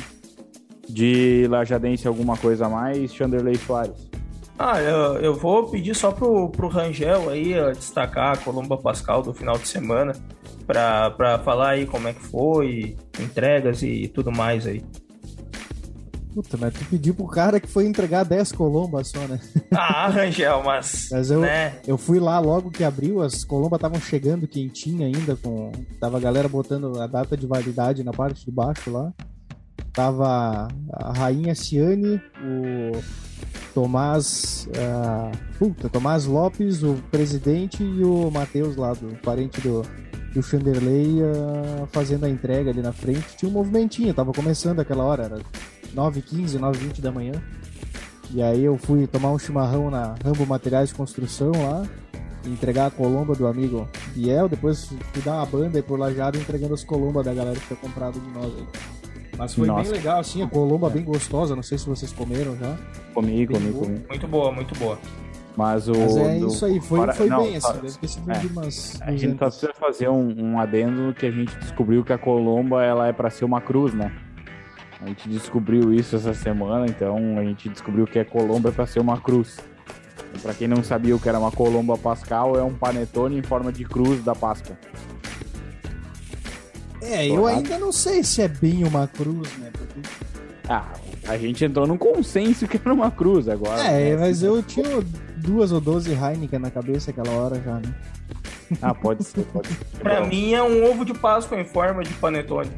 De 0.87 1.47
Lajadense 1.49 2.07
alguma 2.07 2.37
coisa 2.37 2.67
a 2.67 2.69
mais, 2.69 3.13
Chanderley 3.13 3.57
Soares. 3.57 4.12
Ah, 4.57 4.79
eu, 4.79 5.19
eu 5.19 5.35
vou 5.35 5.69
pedir 5.69 5.95
só 5.95 6.11
pro, 6.11 6.49
pro 6.49 6.67
Rangel 6.67 7.29
aí 7.29 7.53
destacar 7.73 8.33
a 8.33 8.37
Colomba 8.37 8.77
Pascal 8.77 9.21
do 9.21 9.33
final 9.33 9.57
de 9.57 9.67
semana 9.67 10.13
para 10.65 11.39
falar 11.43 11.71
aí 11.71 11.85
como 11.85 12.07
é 12.07 12.13
que 12.13 12.21
foi, 12.21 12.95
entregas 13.19 13.81
e 13.83 14.07
tudo 14.07 14.31
mais 14.31 14.65
aí. 14.65 14.83
Puta, 16.33 16.57
mas 16.57 16.73
tu 16.73 16.83
pediu 16.85 17.13
pro 17.13 17.27
cara 17.27 17.59
que 17.59 17.67
foi 17.67 17.85
entregar 17.85 18.23
10 18.23 18.53
colombas 18.53 19.09
só, 19.09 19.19
né? 19.27 19.39
Ah, 19.71 20.07
Rangel, 20.07 20.63
mas. 20.63 21.09
mas 21.11 21.29
eu, 21.29 21.41
né? 21.41 21.79
eu 21.85 21.97
fui 21.97 22.19
lá 22.19 22.39
logo 22.39 22.71
que 22.71 22.83
abriu, 22.83 23.21
as 23.21 23.43
colombas 23.43 23.77
estavam 23.77 23.99
chegando 23.99 24.47
quentinha 24.47 25.05
ainda, 25.05 25.35
com. 25.35 25.71
Tava 25.99 26.17
a 26.17 26.19
galera 26.19 26.47
botando 26.47 26.99
a 26.99 27.05
data 27.05 27.37
de 27.37 27.45
validade 27.45 28.03
na 28.03 28.11
parte 28.11 28.45
de 28.45 28.51
baixo 28.51 28.91
lá. 28.91 29.13
Tava 29.91 30.67
a 30.91 31.13
Rainha 31.13 31.53
Ciane, 31.53 32.19
o 32.41 32.99
Tomás. 33.73 34.67
Uh, 34.69 35.37
puta, 35.57 35.89
Tomás 35.89 36.25
Lopes, 36.25 36.83
o 36.83 36.95
presidente, 37.11 37.83
e 37.83 38.03
o 38.03 38.29
Matheus 38.29 38.75
lá, 38.75 38.93
do 38.93 39.15
parente 39.21 39.59
do, 39.61 39.83
do 40.33 40.43
Chanderley, 40.43 41.21
uh, 41.21 41.87
fazendo 41.91 42.25
a 42.25 42.29
entrega 42.29 42.69
ali 42.69 42.81
na 42.81 42.93
frente. 42.93 43.37
Tinha 43.37 43.49
um 43.49 43.53
movimentinho, 43.53 44.13
tava 44.13 44.31
começando 44.31 44.79
aquela 44.79 45.03
hora, 45.03 45.23
era 45.23 45.39
9h15, 45.95 46.59
9h20 46.59 47.01
da 47.01 47.11
manhã. 47.11 47.33
E 48.31 48.41
aí 48.41 48.63
eu 48.63 48.77
fui 48.77 49.05
tomar 49.05 49.31
um 49.31 49.39
chimarrão 49.39 49.91
na 49.91 50.15
Rambo 50.23 50.45
Materiais 50.45 50.89
de 50.89 50.95
Construção 50.95 51.51
lá, 51.51 51.87
entregar 52.45 52.87
a 52.87 52.91
colomba 52.91 53.35
do 53.35 53.45
amigo 53.45 53.87
Biel, 54.15 54.49
depois 54.49 54.85
fui 54.85 55.21
dar 55.23 55.35
uma 55.35 55.45
banda 55.45 55.77
aí 55.77 55.83
por 55.83 55.99
lajado 55.99 56.37
entregando 56.37 56.73
as 56.73 56.83
colombas 56.83 57.25
da 57.25 57.33
galera 57.33 57.59
que 57.59 57.67
tinha 57.67 57.77
comprado 57.77 58.19
de 58.19 58.29
nós 58.31 58.51
aí. 58.55 59.02
Mas 59.37 59.55
foi 59.55 59.67
Nossa. 59.67 59.83
bem 59.83 59.99
legal, 59.99 60.19
assim, 60.19 60.43
a 60.43 60.47
colomba 60.47 60.87
é. 60.87 60.91
bem 60.91 61.03
gostosa, 61.03 61.55
não 61.55 61.63
sei 61.63 61.77
se 61.77 61.87
vocês 61.87 62.11
comeram 62.11 62.55
já. 62.57 62.77
Comi, 63.13 63.47
comi, 63.47 63.73
comi. 63.73 64.05
Muito 64.07 64.27
boa, 64.27 64.51
muito 64.51 64.77
boa. 64.77 64.97
Mas, 65.55 65.87
o, 65.87 65.91
Mas 65.91 66.17
é 66.17 66.39
do... 66.39 66.47
isso 66.47 66.65
aí, 66.65 66.79
foi, 66.79 67.13
foi 67.13 67.27
não, 67.27 67.43
bem 67.43 67.57
assim, 67.57 67.73
deve 67.73 67.97
ter 67.97 68.07
sido 68.07 68.31
é, 68.31 68.41
umas... 68.51 69.01
A 69.01 69.11
gente 69.11 69.37
só 69.37 69.45
precisa 69.45 69.73
fazer 69.73 70.09
um, 70.09 70.33
um 70.37 70.59
adendo 70.59 71.13
que 71.13 71.25
a 71.25 71.31
gente 71.31 71.55
descobriu 71.57 72.03
que 72.03 72.11
a 72.11 72.17
colomba, 72.17 72.83
ela 72.83 73.07
é 73.07 73.13
para 73.13 73.29
ser 73.29 73.45
uma 73.45 73.61
cruz, 73.61 73.93
né? 73.93 74.11
A 74.99 75.07
gente 75.07 75.29
descobriu 75.29 75.93
isso 75.93 76.15
essa 76.15 76.33
semana, 76.33 76.85
então 76.87 77.37
a 77.37 77.43
gente 77.43 77.69
descobriu 77.69 78.05
que 78.05 78.17
a 78.17 78.25
colomba 78.25 78.69
é 78.69 78.71
para 78.71 78.87
ser 78.87 78.99
uma 78.99 79.19
cruz. 79.19 79.57
Para 80.41 80.53
quem 80.53 80.67
não 80.67 80.83
sabia 80.83 81.15
o 81.15 81.19
que 81.19 81.29
era 81.29 81.37
uma 81.37 81.51
colomba 81.51 81.97
pascal, 81.97 82.57
é 82.57 82.63
um 82.63 82.73
panetone 82.73 83.37
em 83.37 83.43
forma 83.43 83.71
de 83.71 83.83
cruz 83.83 84.23
da 84.23 84.33
Páscoa. 84.33 84.75
É, 87.03 87.27
eu 87.27 87.45
ainda 87.45 87.77
não 87.77 87.91
sei 87.91 88.23
se 88.23 88.41
é 88.41 88.47
bem 88.47 88.83
uma 88.83 89.07
cruz, 89.07 89.49
né? 89.57 89.69
Porque... 89.71 89.99
Ah, 90.67 90.93
a 91.27 91.37
gente 91.37 91.63
entrou 91.63 91.85
num 91.85 91.97
consenso 91.97 92.67
que 92.67 92.77
era 92.77 92.93
uma 92.93 93.11
cruz 93.11 93.47
agora. 93.47 93.81
É, 93.81 94.11
né? 94.11 94.17
mas 94.17 94.43
eu 94.43 94.63
tinha 94.63 95.03
duas 95.37 95.71
ou 95.71 95.81
doze 95.81 96.11
Heineken 96.11 96.59
na 96.59 96.71
cabeça 96.71 97.11
aquela 97.11 97.31
hora 97.31 97.61
já, 97.61 97.75
né? 97.75 97.93
Ah, 98.81 98.93
pode 98.93 99.23
ser, 99.23 99.43
pode 99.45 99.67
ser. 99.67 99.85
pra 99.99 100.25
mim 100.25 100.53
é 100.53 100.63
um 100.63 100.89
ovo 100.89 101.03
de 101.03 101.13
Páscoa 101.13 101.59
em 101.59 101.65
forma 101.65 102.03
de 102.03 102.13
panetone. 102.13 102.71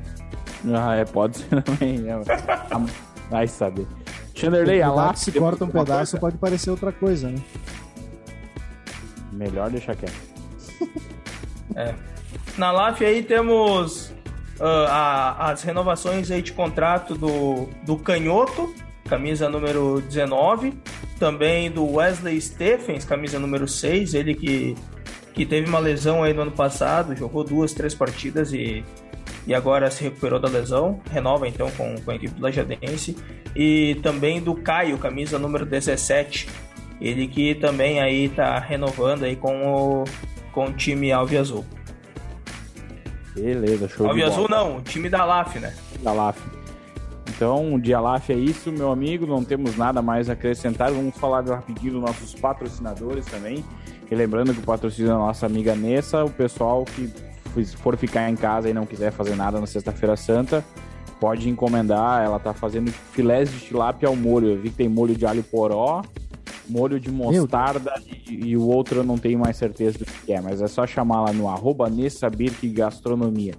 Ah, 0.73 0.95
é, 0.95 1.05
pode 1.05 1.37
ser 1.37 1.61
também. 1.63 2.03
É. 2.09 2.19
Vai 3.29 3.47
saber. 3.47 3.87
Chanderley, 4.33 4.81
a 4.81 4.91
lá. 4.91 5.13
Se 5.13 5.31
corta 5.31 5.63
um 5.63 5.69
pedaço, 5.69 6.11
coisa. 6.11 6.19
pode 6.19 6.37
parecer 6.37 6.71
outra 6.71 6.91
coisa, 6.91 7.29
né? 7.29 7.37
Melhor 9.31 9.69
deixar 9.69 9.95
quieto. 9.95 10.13
é. 11.75 11.93
Na 12.57 12.71
LAF 12.71 13.03
aí 13.03 13.21
temos 13.21 14.09
uh, 14.59 14.87
a, 14.87 15.51
as 15.51 15.63
renovações 15.63 16.31
aí 16.31 16.41
de 16.41 16.53
contrato 16.53 17.15
do, 17.15 17.67
do 17.83 17.97
Canhoto, 17.97 18.73
camisa 19.09 19.49
número 19.49 20.01
19. 20.01 20.73
Também 21.19 21.71
do 21.71 21.85
Wesley 21.93 22.39
Stephens, 22.41 23.05
camisa 23.05 23.39
número 23.39 23.67
6. 23.67 24.13
Ele 24.13 24.33
que, 24.33 24.75
que 25.33 25.45
teve 25.45 25.67
uma 25.67 25.79
lesão 25.79 26.23
aí 26.23 26.33
no 26.33 26.43
ano 26.43 26.51
passado, 26.51 27.15
jogou 27.15 27.43
duas, 27.43 27.73
três 27.73 27.93
partidas 27.93 28.51
e 28.53 28.83
e 29.47 29.53
agora 29.53 29.91
se 29.91 30.03
recuperou 30.03 30.39
da 30.39 30.49
lesão, 30.49 30.99
renova 31.11 31.47
então 31.47 31.69
com, 31.71 31.95
com 32.01 32.11
a 32.11 32.15
equipe 32.15 32.33
do 32.33 32.41
Lajadense. 32.41 33.15
E 33.55 33.95
também 34.01 34.41
do 34.41 34.55
Caio, 34.55 34.97
camisa 34.97 35.37
número 35.37 35.65
17, 35.65 36.49
ele 36.99 37.27
que 37.27 37.55
também 37.55 38.01
aí 38.01 38.29
tá 38.29 38.57
renovando 38.59 39.23
aí 39.23 39.35
com 39.35 40.01
o, 40.01 40.03
com 40.51 40.65
o 40.65 40.73
time 40.73 41.11
Alve 41.11 41.37
Azul. 41.37 41.65
Beleza, 43.35 43.87
show 43.89 44.07
Alve 44.07 44.23
Azul 44.23 44.47
não, 44.49 44.77
o 44.77 44.81
time 44.81 45.09
da 45.09 45.25
LAF, 45.25 45.59
né? 45.59 45.73
Da 46.01 46.13
LAF. 46.13 46.41
Então, 47.35 47.73
o 47.73 47.81
Dialaf 47.81 48.29
é 48.29 48.35
isso, 48.35 48.71
meu 48.71 48.91
amigo. 48.91 49.25
Não 49.25 49.43
temos 49.43 49.75
nada 49.75 50.01
mais 50.01 50.29
a 50.29 50.33
acrescentar. 50.33 50.91
Vamos 50.91 51.17
falar 51.17 51.43
rapidinho 51.43 51.93
dos 51.93 52.01
nossos 52.01 52.33
patrocinadores 52.33 53.25
também. 53.25 53.63
E 54.09 54.15
lembrando 54.15 54.53
que 54.53 54.59
o 54.59 54.63
patrocínio 54.63 55.11
da 55.11 55.17
nossa 55.17 55.45
amiga 55.45 55.75
Nessa, 55.75 56.23
o 56.23 56.29
pessoal 56.29 56.85
que 56.85 57.11
for 57.77 57.97
ficar 57.97 58.29
em 58.29 58.35
casa 58.35 58.69
e 58.69 58.73
não 58.73 58.85
quiser 58.85 59.11
fazer 59.11 59.35
nada 59.35 59.59
na 59.59 59.67
Sexta-feira 59.67 60.15
Santa, 60.15 60.63
pode 61.19 61.49
encomendar. 61.49 62.23
Ela 62.23 62.39
tá 62.39 62.53
fazendo 62.53 62.89
filés 62.91 63.51
de 63.51 63.59
tilápia 63.59 64.07
ao 64.07 64.15
molho. 64.15 64.51
Eu 64.51 64.57
vi 64.57 64.69
que 64.69 64.77
tem 64.77 64.87
molho 64.87 65.15
de 65.15 65.25
alho 65.25 65.43
poró, 65.43 66.03
molho 66.67 66.99
de 66.99 67.11
mostarda 67.11 67.93
e, 68.29 68.49
e, 68.49 68.57
o 68.57 68.67
outro 68.67 68.99
eu 68.99 69.03
não 69.03 69.17
tenho 69.17 69.39
mais 69.39 69.57
certeza 69.57 69.99
do 69.99 70.05
que 70.05 70.33
é, 70.33 70.41
mas 70.41 70.61
é 70.61 70.67
só 70.67 70.85
chamar 70.85 71.21
lá 71.21 71.33
no 71.33 71.47
arroba 71.47 71.89
Gastronomia. 72.73 73.53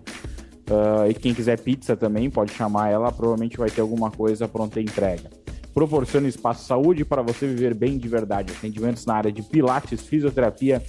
Uh, 0.69 1.09
e 1.09 1.15
quem 1.15 1.33
quiser 1.33 1.61
pizza 1.61 1.97
também, 1.97 2.29
pode 2.29 2.53
chamar 2.53 2.91
ela, 2.91 3.13
provavelmente 3.13 3.57
vai 3.57 3.71
ter 3.71 3.81
alguma 3.81 4.11
coisa 4.11 4.49
pronta 4.49 4.81
entrega. 4.81 5.31
Proporciona 5.73 6.27
espaço 6.27 6.65
saúde 6.65 7.05
para 7.05 7.23
você 7.23 7.47
viver 7.47 7.75
bem 7.75 7.99
de 7.99 8.09
verdade. 8.09 8.53
Atendimentos 8.53 9.07
na 9.07 9.15
área 9.15 9.31
de 9.31 9.43
pilates, 9.43 10.01
fisioterapia, 10.03 10.83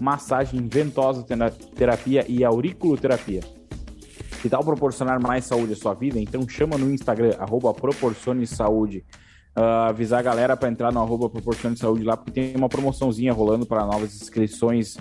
massagem 0.00 0.66
ventosa, 0.66 1.24
terapia 1.76 2.24
e 2.26 2.42
auriculoterapia. 2.42 3.42
Que 4.42 4.48
tal 4.48 4.64
proporcionar 4.64 5.20
mais 5.20 5.44
saúde 5.44 5.74
à 5.74 5.76
sua 5.76 5.92
vida? 5.92 6.18
Então 6.18 6.48
chama 6.48 6.78
no 6.78 6.90
Instagram, 6.90 7.34
arroba 7.38 7.74
Proporcione 7.74 8.46
Saúde. 8.46 9.04
Uh, 9.56 9.88
avisar 9.88 10.20
a 10.20 10.22
galera 10.22 10.56
para 10.56 10.68
entrar 10.68 10.92
no 10.92 11.00
arroba 11.00 11.28
Proporcione 11.28 11.76
Saúde 11.76 12.04
lá, 12.04 12.16
porque 12.16 12.30
tem 12.30 12.56
uma 12.56 12.68
promoçãozinha 12.68 13.32
rolando 13.32 13.66
para 13.66 13.84
novas 13.84 14.14
inscrições 14.14 14.96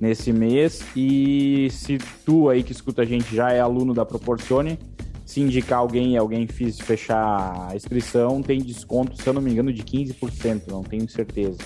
nesse 0.00 0.32
mês. 0.32 0.84
E 0.94 1.68
se 1.70 1.98
tu 2.24 2.48
aí 2.48 2.62
que 2.62 2.72
escuta 2.72 3.02
a 3.02 3.04
gente 3.04 3.34
já 3.34 3.50
é 3.50 3.60
aluno 3.60 3.92
da 3.92 4.06
Proporcione, 4.06 4.78
se 5.26 5.40
indicar 5.40 5.80
alguém 5.80 6.12
e 6.12 6.16
alguém 6.16 6.46
fiz 6.46 6.80
fechar 6.80 7.68
a 7.70 7.76
inscrição, 7.76 8.40
tem 8.40 8.60
desconto, 8.60 9.20
se 9.20 9.28
eu 9.28 9.32
não 9.32 9.42
me 9.42 9.50
engano, 9.50 9.72
de 9.72 9.82
15%, 9.82 10.68
não 10.68 10.82
tenho 10.82 11.08
certeza. 11.08 11.58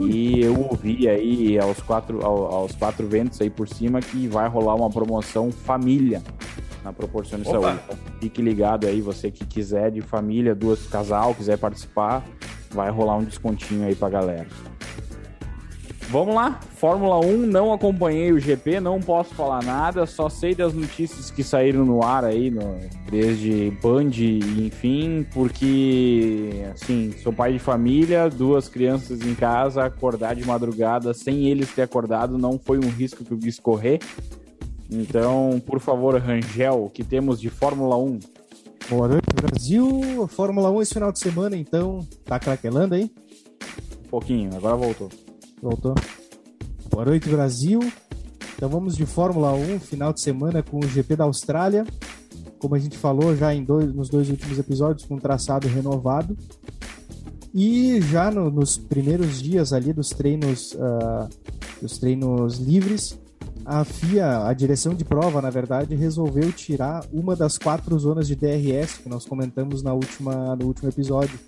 E 0.00 0.40
eu 0.40 0.58
ouvi 0.68 1.08
aí 1.08 1.58
aos 1.58 1.80
quatro, 1.80 2.24
aos 2.24 2.74
quatro 2.74 3.06
ventos 3.06 3.40
aí 3.40 3.50
por 3.50 3.68
cima 3.68 4.00
que 4.00 4.26
vai 4.26 4.48
rolar 4.48 4.74
uma 4.74 4.88
promoção 4.88 5.50
família 5.52 6.22
na 6.84 6.92
Proporcione 6.92 7.44
Opa. 7.46 7.52
Saúde. 7.52 7.80
Então, 7.84 7.98
fique 8.20 8.42
ligado 8.42 8.86
aí, 8.86 9.00
você 9.00 9.30
que 9.30 9.46
quiser 9.46 9.90
de 9.90 10.00
família, 10.00 10.54
duas 10.54 10.86
casal, 10.86 11.34
quiser 11.34 11.58
participar, 11.58 12.24
vai 12.70 12.90
rolar 12.90 13.16
um 13.16 13.24
descontinho 13.24 13.86
aí 13.86 13.94
pra 13.94 14.08
galera. 14.08 14.46
Vamos 16.10 16.34
lá, 16.34 16.58
Fórmula 16.74 17.24
1, 17.24 17.46
não 17.46 17.72
acompanhei 17.72 18.32
o 18.32 18.40
GP, 18.40 18.80
não 18.80 18.98
posso 18.98 19.32
falar 19.32 19.62
nada, 19.62 20.06
só 20.06 20.28
sei 20.28 20.56
das 20.56 20.74
notícias 20.74 21.30
que 21.30 21.44
saíram 21.44 21.84
no 21.84 22.02
ar 22.02 22.24
aí, 22.24 22.50
no, 22.50 22.80
desde 23.08 23.70
Band, 23.80 24.10
enfim, 24.58 25.24
porque, 25.32 26.64
assim, 26.74 27.14
sou 27.22 27.32
pai 27.32 27.52
de 27.52 27.60
família, 27.60 28.28
duas 28.28 28.68
crianças 28.68 29.20
em 29.20 29.36
casa, 29.36 29.84
acordar 29.84 30.34
de 30.34 30.44
madrugada 30.44 31.14
sem 31.14 31.46
eles 31.46 31.72
ter 31.72 31.82
acordado 31.82 32.36
não 32.36 32.58
foi 32.58 32.78
um 32.78 32.88
risco 32.88 33.24
que 33.24 33.30
eu 33.30 33.38
quis 33.38 33.60
correr. 33.60 34.00
Então, 34.90 35.62
por 35.64 35.78
favor, 35.78 36.20
Rangel, 36.20 36.84
o 36.84 36.90
que 36.90 37.04
temos 37.04 37.40
de 37.40 37.48
Fórmula 37.48 37.96
1? 37.96 38.18
Boa 38.88 39.06
noite, 39.06 39.26
Brasil. 39.34 40.26
Fórmula 40.26 40.68
1 40.70 40.82
esse 40.82 40.94
final 40.94 41.12
de 41.12 41.20
semana, 41.20 41.56
então, 41.56 42.04
tá 42.24 42.40
craquelando 42.40 42.96
aí? 42.96 43.10
Um 44.04 44.08
pouquinho, 44.08 44.50
agora 44.56 44.74
voltou. 44.74 45.08
Voltou. 45.62 45.94
Boa 46.90 47.04
noite, 47.04 47.28
Brasil. 47.28 47.78
Então 48.56 48.68
vamos 48.68 48.96
de 48.96 49.06
Fórmula 49.06 49.52
1, 49.52 49.78
final 49.78 50.12
de 50.12 50.20
semana 50.20 50.60
com 50.60 50.80
o 50.80 50.88
GP 50.88 51.14
da 51.14 51.24
Austrália. 51.24 51.86
Como 52.58 52.74
a 52.74 52.78
gente 52.78 52.98
falou 52.98 53.34
já 53.36 53.54
em 53.54 53.62
dois, 53.62 53.94
nos 53.94 54.10
dois 54.10 54.28
últimos 54.28 54.58
episódios, 54.58 55.06
com 55.06 55.14
um 55.14 55.18
traçado 55.18 55.68
renovado. 55.68 56.36
E 57.54 58.00
já 58.02 58.30
no, 58.30 58.50
nos 58.50 58.76
primeiros 58.76 59.40
dias 59.40 59.72
ali 59.72 59.92
dos 59.92 60.10
treinos, 60.10 60.72
uh, 60.72 61.28
dos 61.80 61.96
treinos 61.98 62.58
livres, 62.58 63.18
a 63.64 63.84
FIA, 63.84 64.46
a 64.46 64.52
direção 64.52 64.94
de 64.94 65.04
prova, 65.04 65.40
na 65.40 65.50
verdade, 65.50 65.94
resolveu 65.94 66.50
tirar 66.52 67.04
uma 67.12 67.36
das 67.36 67.58
quatro 67.58 67.98
zonas 67.98 68.26
de 68.26 68.34
DRS 68.34 68.98
que 68.98 69.08
nós 69.08 69.24
comentamos 69.24 69.82
na 69.82 69.92
última, 69.92 70.56
no 70.56 70.66
último 70.66 70.88
episódio, 70.88 71.38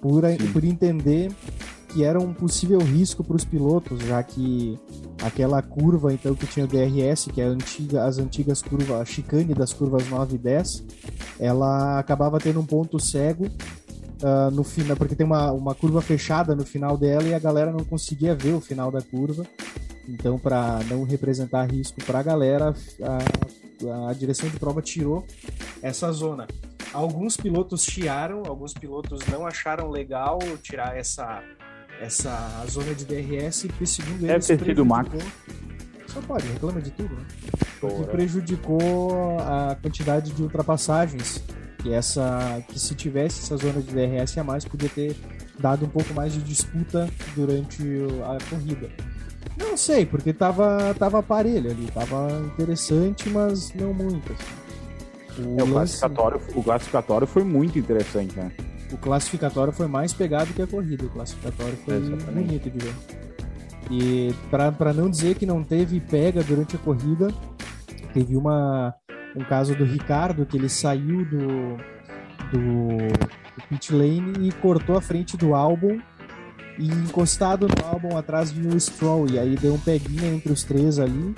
por, 0.00 0.22
por 0.52 0.64
entender 0.64 1.32
que 1.88 2.04
era 2.04 2.20
um 2.20 2.32
possível 2.32 2.78
risco 2.78 3.24
para 3.24 3.36
os 3.36 3.44
pilotos, 3.44 4.00
já 4.00 4.22
que 4.22 4.78
aquela 5.22 5.62
curva 5.62 6.12
então 6.12 6.34
que 6.34 6.46
tinha 6.46 6.64
o 6.64 6.68
DRS, 6.68 7.28
que 7.32 7.40
é 7.40 7.44
antiga, 7.44 8.04
as 8.04 8.18
antigas 8.18 8.62
curvas, 8.62 9.00
a 9.00 9.04
chicane 9.04 9.54
das 9.54 9.72
curvas 9.72 10.08
9 10.08 10.34
e 10.34 10.38
10, 10.38 10.84
ela 11.40 11.98
acabava 11.98 12.38
tendo 12.38 12.60
um 12.60 12.66
ponto 12.66 13.00
cego 13.00 13.46
uh, 13.46 14.50
no 14.52 14.62
final, 14.62 14.96
porque 14.96 15.14
tem 15.14 15.26
uma, 15.26 15.50
uma 15.52 15.74
curva 15.74 16.02
fechada 16.02 16.54
no 16.54 16.64
final 16.64 16.96
dela 16.96 17.24
e 17.24 17.34
a 17.34 17.38
galera 17.38 17.72
não 17.72 17.84
conseguia 17.84 18.34
ver 18.34 18.52
o 18.52 18.60
final 18.60 18.90
da 18.90 19.00
curva. 19.00 19.46
Então, 20.08 20.38
para 20.38 20.80
não 20.88 21.04
representar 21.04 21.70
risco 21.70 22.02
para 22.02 22.20
a 22.20 22.22
galera, 22.22 22.74
a, 24.08 24.12
direção 24.14 24.48
de 24.48 24.58
prova 24.58 24.80
tirou 24.80 25.24
essa 25.82 26.10
zona. 26.12 26.48
Alguns 26.94 27.36
pilotos 27.36 27.84
chiaram, 27.84 28.42
alguns 28.46 28.72
pilotos 28.72 29.20
não 29.30 29.46
acharam 29.46 29.90
legal 29.90 30.38
tirar 30.62 30.96
essa 30.96 31.42
essa 32.00 32.64
zona 32.70 32.94
de 32.94 33.04
DRS, 33.04 33.66
porque 33.66 33.84
segundo 33.84 34.20
Deve 34.20 34.34
eles. 34.34 34.46
Deve 34.46 34.64
ter 34.64 34.70
sido 34.70 34.82
o 34.82 34.86
Max. 34.86 35.10
Só 36.06 36.22
pode, 36.22 36.46
reclama 36.46 36.80
de 36.80 36.90
tudo, 36.92 37.14
né? 37.14 37.26
Porque 37.80 38.04
prejudicou 38.04 39.38
a 39.40 39.76
quantidade 39.82 40.32
de 40.32 40.42
ultrapassagens. 40.42 41.42
Que, 41.78 41.92
essa, 41.92 42.60
que 42.68 42.78
se 42.78 42.92
tivesse 42.94 43.40
essa 43.42 43.56
zona 43.56 43.80
de 43.80 43.92
DRS 43.92 44.36
a 44.38 44.42
mais, 44.42 44.64
podia 44.64 44.88
ter 44.88 45.16
dado 45.60 45.86
um 45.86 45.88
pouco 45.88 46.12
mais 46.12 46.32
de 46.32 46.40
disputa 46.42 47.08
durante 47.36 47.82
a 48.24 48.38
corrida. 48.50 48.90
Não 49.56 49.76
sei, 49.76 50.06
porque 50.06 50.32
tava, 50.32 50.94
tava 50.98 51.18
aparelho 51.18 51.70
ali, 51.70 51.90
tava 51.92 52.28
interessante, 52.54 53.28
mas 53.28 53.72
não 53.74 53.92
muito. 53.92 54.32
Assim. 54.32 55.42
O, 55.42 55.60
é, 55.60 55.62
o, 55.62 55.66
classificatório, 55.66 56.40
o 56.54 56.62
classificatório 56.62 57.26
foi 57.26 57.44
muito 57.44 57.78
interessante, 57.78 58.36
né? 58.36 58.50
o 58.92 58.96
classificatório 58.96 59.72
foi 59.72 59.86
mais 59.86 60.12
pegado 60.12 60.52
que 60.52 60.62
a 60.62 60.66
corrida. 60.66 61.04
O 61.04 61.10
classificatório 61.10 61.76
foi 61.84 61.96
Exatamente. 61.96 62.46
bonito 62.46 62.70
de 62.70 62.78
ver. 62.78 62.94
E 63.90 64.34
para 64.50 64.92
não 64.92 65.08
dizer 65.08 65.36
que 65.36 65.46
não 65.46 65.62
teve 65.62 66.00
pega 66.00 66.42
durante 66.42 66.76
a 66.76 66.78
corrida, 66.78 67.28
teve 68.12 68.36
uma 68.36 68.94
um 69.36 69.44
caso 69.44 69.74
do 69.74 69.84
Ricardo 69.84 70.44
que 70.46 70.56
ele 70.56 70.68
saiu 70.68 71.24
do, 71.24 71.76
do, 72.50 72.96
do 72.98 73.68
pit 73.68 73.92
lane 73.92 74.48
e 74.48 74.52
cortou 74.52 74.96
a 74.96 75.00
frente 75.00 75.36
do 75.36 75.54
álbum 75.54 76.00
e 76.78 76.86
encostado 76.86 77.66
no 77.66 77.86
álbum 77.86 78.16
atrás 78.16 78.50
vinha 78.50 78.74
o 78.74 78.80
Stroll 78.80 79.28
e 79.30 79.38
aí 79.38 79.56
deu 79.56 79.74
um 79.74 79.78
peguinha 79.78 80.32
entre 80.32 80.52
os 80.52 80.62
três 80.62 80.98
ali 80.98 81.34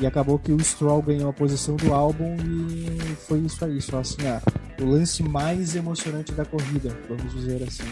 e 0.00 0.06
acabou 0.06 0.38
que 0.38 0.50
o 0.52 0.58
Stroll 0.58 1.02
ganhou 1.02 1.28
a 1.28 1.32
posição 1.32 1.76
do 1.76 1.92
álbum 1.92 2.34
e 2.42 3.14
foi 3.26 3.40
isso 3.40 3.62
aí, 3.64 3.80
só 3.80 3.98
assim, 3.98 4.26
ah, 4.26 4.40
o 4.80 4.84
lance 4.86 5.22
mais 5.22 5.76
emocionante 5.76 6.32
da 6.32 6.44
corrida, 6.44 6.96
vamos 7.06 7.32
dizer 7.34 7.62
assim. 7.62 7.84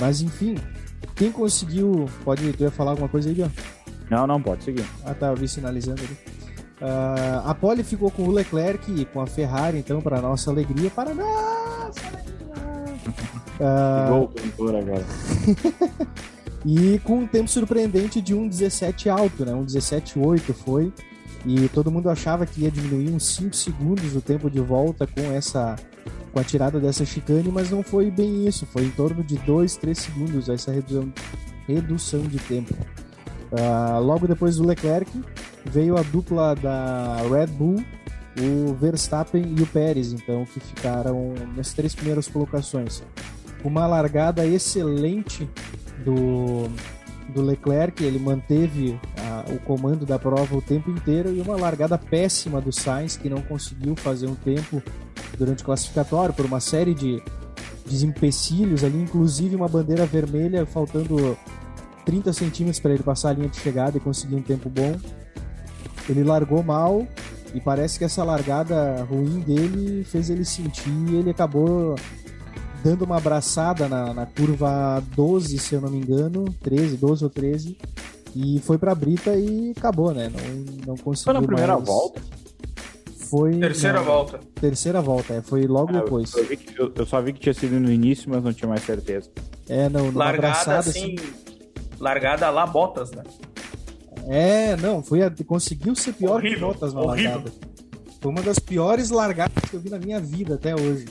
Mas 0.00 0.20
enfim, 0.20 0.56
quem 1.14 1.32
conseguiu. 1.32 2.08
Pode. 2.24 2.52
Tu 2.52 2.62
ia 2.62 2.70
falar 2.70 2.92
alguma 2.92 3.08
coisa 3.08 3.28
aí, 3.28 3.34
Bia? 3.34 3.50
Não, 4.08 4.26
não, 4.26 4.40
pode 4.40 4.64
seguir. 4.64 4.86
Ah, 5.04 5.12
tá, 5.14 5.28
eu 5.28 5.36
vi 5.36 5.48
sinalizando 5.48 6.00
ali. 6.02 6.16
Uh, 6.80 7.48
a 7.48 7.54
Pole 7.54 7.82
ficou 7.82 8.10
com 8.10 8.22
o 8.22 8.30
Leclerc 8.30 8.90
e 8.92 9.04
com 9.04 9.20
a 9.20 9.26
Ferrari, 9.26 9.78
então, 9.78 10.00
para 10.00 10.20
nossa 10.20 10.50
alegria. 10.50 10.90
Para 10.90 11.12
nossa 11.12 12.00
alegria! 12.06 13.37
Uh... 13.60 14.30
agora. 14.78 15.04
e 16.64 16.98
com 17.00 17.20
um 17.20 17.26
tempo 17.26 17.48
surpreendente 17.48 18.20
de 18.20 18.34
1,17 18.34 19.10
alto, 19.10 19.44
né? 19.44 19.54
Um 19.54 19.64
17,8 19.64 20.54
foi. 20.54 20.92
E 21.46 21.68
todo 21.68 21.90
mundo 21.90 22.10
achava 22.10 22.44
que 22.44 22.62
ia 22.62 22.70
diminuir 22.70 23.10
uns 23.10 23.36
5 23.36 23.54
segundos 23.54 24.14
o 24.16 24.20
tempo 24.20 24.50
de 24.50 24.60
volta 24.60 25.06
com 25.06 25.32
essa 25.32 25.76
com 26.32 26.40
a 26.40 26.44
tirada 26.44 26.78
dessa 26.78 27.04
chicane, 27.04 27.50
mas 27.50 27.70
não 27.70 27.82
foi 27.82 28.10
bem 28.10 28.46
isso. 28.46 28.66
Foi 28.66 28.84
em 28.84 28.90
torno 28.90 29.22
de 29.22 29.38
2, 29.38 29.76
3 29.76 29.96
segundos 29.96 30.48
essa 30.48 30.70
redução, 30.70 31.12
redução 31.66 32.20
de 32.22 32.38
tempo. 32.38 32.74
Uh, 33.50 34.00
logo 34.00 34.26
depois 34.26 34.56
do 34.56 34.66
Leclerc 34.66 35.10
veio 35.64 35.96
a 35.96 36.02
dupla 36.02 36.54
da 36.54 37.16
Red 37.30 37.46
Bull, 37.46 37.82
o 38.38 38.74
Verstappen 38.74 39.54
e 39.56 39.62
o 39.62 39.66
Pérez, 39.66 40.12
então 40.12 40.44
que 40.44 40.60
ficaram 40.60 41.34
nas 41.56 41.72
três 41.72 41.94
primeiras 41.94 42.28
colocações. 42.28 43.02
Uma 43.68 43.86
largada 43.86 44.46
excelente 44.46 45.48
do 46.02 46.70
do 47.28 47.42
Leclerc, 47.42 48.02
ele 48.02 48.18
manteve 48.18 48.98
a, 49.18 49.52
o 49.52 49.58
comando 49.58 50.06
da 50.06 50.18
prova 50.18 50.56
o 50.56 50.62
tempo 50.62 50.90
inteiro 50.90 51.30
e 51.30 51.38
uma 51.42 51.56
largada 51.56 51.98
péssima 51.98 52.58
do 52.58 52.72
Sainz, 52.72 53.18
que 53.18 53.28
não 53.28 53.42
conseguiu 53.42 53.94
fazer 53.94 54.26
um 54.26 54.34
tempo 54.34 54.82
durante 55.36 55.62
o 55.62 55.66
classificatório 55.66 56.34
por 56.34 56.46
uma 56.46 56.58
série 56.58 56.94
de 56.94 57.22
desempecilhos 57.84 58.82
ali, 58.82 58.98
inclusive 59.02 59.54
uma 59.54 59.68
bandeira 59.68 60.06
vermelha 60.06 60.64
faltando 60.64 61.36
30 62.06 62.32
centímetros 62.32 62.80
para 62.80 62.94
ele 62.94 63.02
passar 63.02 63.28
a 63.28 63.32
linha 63.34 63.48
de 63.50 63.58
chegada 63.58 63.98
e 63.98 64.00
conseguir 64.00 64.36
um 64.36 64.42
tempo 64.42 64.70
bom. 64.70 64.96
Ele 66.08 66.24
largou 66.24 66.62
mal 66.62 67.06
E 67.54 67.60
parece 67.60 67.98
que 67.98 68.04
essa 68.04 68.24
largada 68.24 69.02
ruim 69.04 69.40
dele 69.40 70.04
fez 70.04 70.30
ele 70.30 70.44
sentir 70.44 70.92
e 71.10 71.16
ele 71.16 71.30
acabou 71.30 71.94
dando 72.82 73.02
uma 73.04 73.16
abraçada 73.16 73.88
na, 73.88 74.14
na 74.14 74.26
curva 74.26 75.02
12, 75.14 75.58
se 75.58 75.74
eu 75.74 75.80
não 75.80 75.90
me 75.90 75.98
engano, 75.98 76.44
13, 76.62 76.96
12 76.96 77.24
ou 77.24 77.30
13, 77.30 77.78
e 78.34 78.60
foi 78.60 78.78
pra 78.78 78.94
Brita 78.94 79.34
e 79.34 79.72
acabou, 79.76 80.12
né? 80.12 80.30
Não, 80.30 80.86
não 80.86 80.96
conseguiu. 80.96 81.32
Foi 81.32 81.34
na 81.34 81.42
primeira 81.42 81.74
mais... 81.74 81.86
volta? 81.86 82.20
Foi. 83.28 83.58
Terceira 83.58 84.00
volta. 84.00 84.40
Terceira 84.54 85.00
volta, 85.02 85.34
é, 85.34 85.42
foi 85.42 85.66
logo 85.66 85.90
ah, 85.90 86.00
depois. 86.00 86.32
Eu, 86.34 86.46
eu, 86.78 86.92
eu, 86.94 87.06
só 87.06 87.20
vi 87.20 87.32
que 87.32 87.40
tinha 87.40 87.54
sido 87.54 87.78
no 87.78 87.90
início, 87.90 88.30
mas 88.30 88.42
não 88.42 88.52
tinha 88.52 88.68
mais 88.68 88.82
certeza. 88.82 89.30
É, 89.68 89.88
não, 89.88 90.10
largada 90.10 90.48
abraçada, 90.48 90.78
assim, 90.78 91.14
assim. 91.18 91.32
Largada 92.00 92.48
lá 92.48 92.66
botas, 92.66 93.10
né? 93.10 93.22
É, 94.26 94.76
não, 94.76 95.02
foi 95.02 95.22
a, 95.22 95.32
conseguiu 95.46 95.94
ser 95.94 96.12
pior 96.12 96.36
horrível, 96.36 96.72
que 96.72 96.74
botas 96.74 96.94
na 96.94 97.00
horrível. 97.00 97.32
largada. 97.32 97.52
Foi 98.20 98.32
uma 98.32 98.42
das 98.42 98.58
piores 98.58 99.10
largadas 99.10 99.62
que 99.70 99.74
eu 99.74 99.80
vi 99.80 99.90
na 99.90 99.98
minha 99.98 100.20
vida 100.20 100.54
até 100.54 100.74
hoje. 100.74 101.06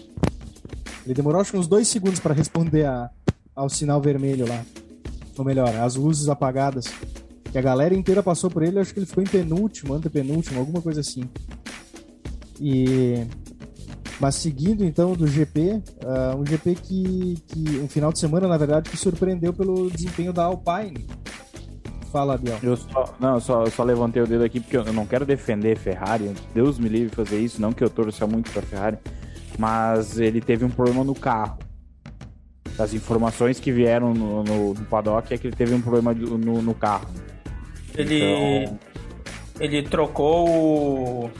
Ele 1.08 1.14
demorou 1.14 1.40
acho 1.40 1.52
que 1.52 1.58
uns 1.58 1.68
dois 1.68 1.88
segundos 1.88 2.20
para 2.20 2.34
responder 2.34 2.86
a, 2.86 3.10
ao 3.56 3.70
sinal 3.70 4.02
vermelho 4.02 4.46
lá. 4.46 4.62
Ou 5.38 5.46
melhor, 5.46 5.74
as 5.74 5.96
luzes 5.96 6.28
apagadas. 6.28 6.88
Que 7.50 7.58
a 7.58 7.62
galera 7.62 7.96
inteira 7.96 8.22
passou 8.22 8.52
por 8.52 8.62
ele, 8.62 8.78
acho 8.78 8.94
que 8.94 9.00
ele 9.00 9.06
ficou 9.06 9.24
em 9.24 9.28
penúltimo, 9.28 9.94
antepenúltimo, 9.94 10.60
alguma 10.60 10.82
coisa 10.82 11.00
assim. 11.00 11.24
E 12.60 13.26
mas 14.20 14.36
seguindo 14.36 14.84
então 14.84 15.14
do 15.14 15.28
GP, 15.28 15.62
uh, 15.62 15.84
ah, 16.06 16.36
um 16.36 16.46
GP 16.46 16.76
que, 16.76 17.38
que 17.48 17.80
um 17.80 17.88
final 17.88 18.12
de 18.12 18.20
semana 18.20 18.48
na 18.48 18.58
verdade 18.58 18.90
que 18.90 18.98
surpreendeu 18.98 19.54
pelo 19.54 19.90
desempenho 19.90 20.34
da 20.34 20.44
Alpine. 20.44 21.08
Fala, 22.12 22.38
Biel. 22.38 22.58
Eu 22.64 22.76
só, 22.76 23.16
não, 23.20 23.36
eu 23.36 23.40
só, 23.40 23.64
eu 23.64 23.72
só 23.72 23.84
levantei 23.84 24.22
o 24.22 24.28
dedo 24.28 24.44
aqui 24.44 24.60
porque 24.60 24.76
eu 24.76 24.92
não 24.92 25.06
quero 25.06 25.26
defender 25.26 25.78
Ferrari. 25.78 26.34
Deus 26.54 26.80
me 26.80 26.90
livre 26.90 27.16
fazer 27.16 27.40
isso, 27.40 27.62
não 27.62 27.72
que 27.72 27.84
eu 27.84 27.90
torça 27.90 28.26
muito 28.26 28.52
para 28.52 28.62
Ferrari, 28.62 28.98
mas 29.58 30.20
ele 30.20 30.42
teve 30.42 30.64
um 30.64 30.70
problema 30.70 31.04
no 31.04 31.16
carro. 31.16 31.58
As 32.78 32.94
informações 32.94 33.60
que 33.60 33.72
vieram 33.72 34.14
no, 34.14 34.44
no, 34.44 34.74
no 34.74 34.86
paddock 34.86 35.34
é 35.34 35.38
que 35.38 35.48
ele 35.48 35.56
teve 35.56 35.74
um 35.74 35.82
problema 35.82 36.14
no, 36.14 36.62
no 36.62 36.74
carro. 36.76 37.08
Ele, 37.96 38.64
então... 38.64 38.80
ele 39.60 39.82
trocou 39.84 40.48
o, 40.48 41.32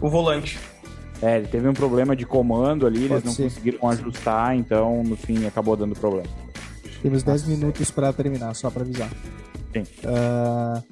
o 0.00 0.08
volante. 0.08 0.58
É, 1.20 1.38
ele 1.38 1.48
teve 1.48 1.66
um 1.66 1.72
problema 1.72 2.14
de 2.14 2.24
comando 2.24 2.86
ali, 2.86 3.08
Pode 3.08 3.14
eles 3.14 3.24
não 3.24 3.32
ser. 3.32 3.44
conseguiram 3.44 3.88
ajustar, 3.88 4.54
então 4.54 5.02
no 5.02 5.16
fim 5.16 5.46
acabou 5.46 5.76
dando 5.76 5.94
problema. 5.94 6.28
Temos 7.02 7.22
10 7.22 7.46
minutos 7.46 7.90
para 7.90 8.12
terminar, 8.12 8.54
só 8.54 8.70
para 8.70 8.82
avisar. 8.82 9.10
Sim. 9.72 9.82
Uh, 10.04 10.82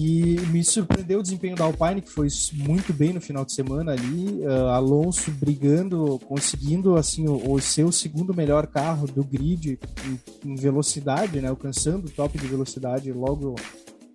e 0.00 0.40
me 0.52 0.62
surpreendeu 0.62 1.18
o 1.18 1.22
desempenho 1.24 1.56
da 1.56 1.64
Alpine, 1.64 2.00
que 2.00 2.08
foi 2.08 2.28
muito 2.52 2.92
bem 2.92 3.12
no 3.12 3.20
final 3.20 3.44
de 3.44 3.52
semana 3.52 3.90
ali. 3.90 4.38
Uh, 4.46 4.68
Alonso 4.68 5.28
brigando, 5.32 6.20
conseguindo 6.20 6.94
assim 6.94 7.26
o, 7.26 7.54
o, 7.54 7.60
seu 7.60 7.90
segundo 7.90 8.32
melhor 8.32 8.68
carro 8.68 9.08
do 9.08 9.24
grid 9.24 9.76
em, 10.06 10.50
em, 10.52 10.54
velocidade, 10.54 11.40
né? 11.40 11.48
Alcançando 11.48 12.06
o 12.06 12.10
top 12.10 12.38
de 12.38 12.46
velocidade 12.46 13.12
logo 13.12 13.56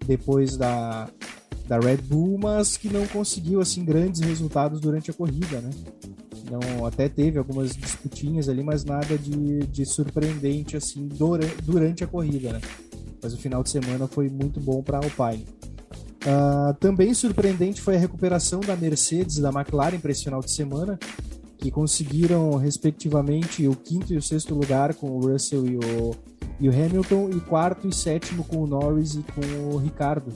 depois 0.06 0.56
da, 0.56 1.10
da 1.67 1.78
Red 1.78 1.98
Bull, 1.98 2.38
mas 2.38 2.78
que 2.78 2.88
não 2.88 3.06
conseguiu 3.06 3.60
assim 3.60 3.84
grandes 3.84 4.22
resultados 4.22 4.80
durante 4.80 5.12
a 5.12 5.13
corrida, 5.13 5.60
né? 5.60 5.69
Não, 6.50 6.86
até 6.86 7.10
teve 7.10 7.38
algumas 7.38 7.76
disputinhas 7.76 8.48
ali, 8.48 8.63
mas 8.63 8.86
nada 8.86 9.17
de, 9.17 9.67
de 9.67 9.86
surpreendente 9.86 10.78
assim 10.78 11.10
durante, 11.10 11.62
durante 11.62 12.04
a 12.06 12.08
corrida, 12.08 12.54
né? 12.54 12.62
Mas 13.22 13.34
o 13.34 13.38
final 13.38 13.62
de 13.62 13.69
semana 13.69 14.08
foi 14.08 14.30
muito 14.30 14.62
bom 14.62 14.82
para 14.82 15.00
a 15.00 15.02
Alpine. 15.04 15.46
Uh, 16.26 16.74
também 16.76 17.14
surpreendente 17.14 17.82
foi 17.82 17.98
a 17.98 18.00
recuperação 18.00 18.62
da 18.62 18.76
Mercedes 18.78 19.38
e 19.38 19.42
da 19.42 19.50
McLaren 19.50 20.00
para 20.00 20.12
esse 20.12 20.24
final 20.24 20.40
de 20.40 20.52
semana, 20.52 20.98
que 21.58 21.70
conseguiram, 21.70 22.56
respectivamente, 22.56 23.68
o 23.68 23.76
quinto 23.76 24.14
e 24.14 24.18
o 24.18 24.22
sexto 24.22 24.56
lugar 24.56 24.94
com 24.94 25.10
o 25.12 25.20
Russell 25.20 25.66
e 25.66 25.78
o, 25.78 26.16
e 26.60 26.70
o 26.70 26.72
Hamilton, 26.72 27.30
e 27.30 27.40
quarto 27.42 27.88
e 27.88 27.94
sétimo 27.94 28.44
com 28.46 28.58
o 28.58 28.68
Norris 28.68 29.16
e 29.16 29.24
com 29.24 29.76
o 29.76 29.78
Ricardo. 29.78 30.32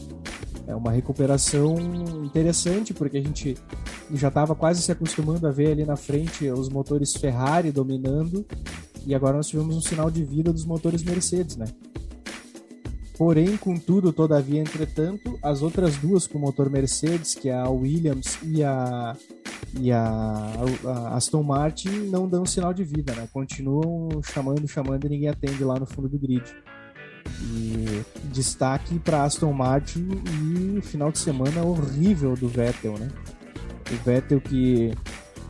É 0.66 0.76
uma 0.76 0.92
recuperação 0.92 1.78
interessante, 2.26 2.94
porque 2.94 3.18
a 3.18 3.22
gente 3.22 3.56
já 4.14 4.28
estava 4.28 4.54
quase 4.56 4.82
se 4.82 4.92
acostumando 4.92 5.48
a 5.48 5.52
ver 5.52 5.72
ali 5.72 5.86
na 5.86 5.96
frente 5.96 6.50
os 6.50 6.68
motores 6.68 7.16
Ferrari 7.16 7.72
dominando, 7.72 8.46
e 9.06 9.16
agora 9.16 9.38
nós 9.38 9.48
tivemos 9.48 9.76
um 9.76 9.82
sinal 9.82 10.12
de 10.12 10.24
vida 10.26 10.52
dos 10.52 10.66
motores 10.66 11.02
Mercedes, 11.02 11.56
né? 11.56 11.68
Porém, 13.18 13.58
contudo, 13.58 14.14
todavia, 14.14 14.62
entretanto, 14.62 15.40
as 15.42 15.64
outras 15.64 15.98
duas 15.98 16.28
com 16.28 16.38
motor 16.38 16.70
Mercedes, 16.70 17.34
que 17.34 17.50
é 17.50 17.56
a 17.56 17.68
Williams 17.68 18.38
e 18.44 18.64
a, 18.64 19.18
e 19.80 19.92
a, 19.92 20.54
a 20.86 21.16
Aston 21.16 21.42
Martin, 21.42 21.90
não 22.12 22.30
dão 22.30 22.46
sinal 22.46 22.72
de 22.76 22.84
vida, 22.84 23.16
né? 23.16 23.28
Continuam 23.34 24.22
chamando, 24.22 24.68
chamando 24.68 25.06
e 25.06 25.10
ninguém 25.10 25.30
atende 25.30 25.64
lá 25.64 25.80
no 25.80 25.88
fundo 25.88 26.08
do 26.08 26.20
grid. 26.20 26.44
E 27.42 28.04
destaque 28.32 29.00
para 29.00 29.24
Aston 29.24 29.52
Martin 29.52 30.08
e 30.78 30.82
final 30.82 31.12
de 31.12 31.18
semana 31.18 31.64
horrível 31.64 32.36
do 32.36 32.48
Vettel, 32.48 33.00
né? 33.00 33.10
O 33.92 34.04
Vettel 34.04 34.40
que, 34.40 34.92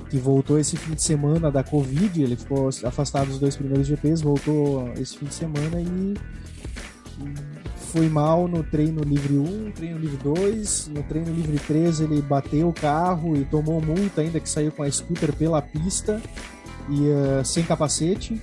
que 0.10 0.17
voltou 0.17 0.58
esse 0.58 0.77
fim 0.77 0.93
de 0.93 1.03
semana 1.03 1.51
da 1.51 1.65
Covid, 1.65 2.23
ele 2.23 2.38
ficou 2.38 2.69
afastado 2.86 3.27
dos 3.27 3.39
dois 3.39 3.58
primeiros 3.58 3.86
GPs, 3.86 4.21
voltou 4.21 4.89
esse 4.93 5.17
fim 5.17 5.25
de 5.25 5.34
semana 5.34 5.82
e 5.82 6.15
foi 7.97 8.10
mal 8.10 8.47
no 8.47 8.62
treino 8.62 9.01
livre 9.01 9.39
1, 9.39 9.71
treino 9.71 9.97
livre 9.97 10.17
2, 10.17 10.89
no 10.89 11.01
treino 11.01 11.33
livre 11.33 11.57
3 11.57 12.01
ele 12.01 12.21
bateu 12.21 12.69
o 12.69 12.73
carro 12.73 13.36
e 13.36 13.43
tomou 13.43 13.81
multa 13.81 14.21
ainda 14.21 14.39
que 14.39 14.47
saiu 14.47 14.71
com 14.71 14.83
a 14.83 14.91
scooter 14.91 15.33
pela 15.33 15.63
pista 15.63 16.21
e 16.88 17.07
uh, 17.10 17.43
sem 17.43 17.63
capacete. 17.63 18.39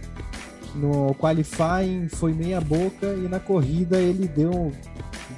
No 0.75 1.15
qualifying 1.15 2.09
foi 2.09 2.33
meia 2.33 2.61
boca 2.61 3.07
e 3.07 3.29
na 3.29 3.39
corrida 3.39 3.97
ele 3.97 4.27
deu 4.27 4.73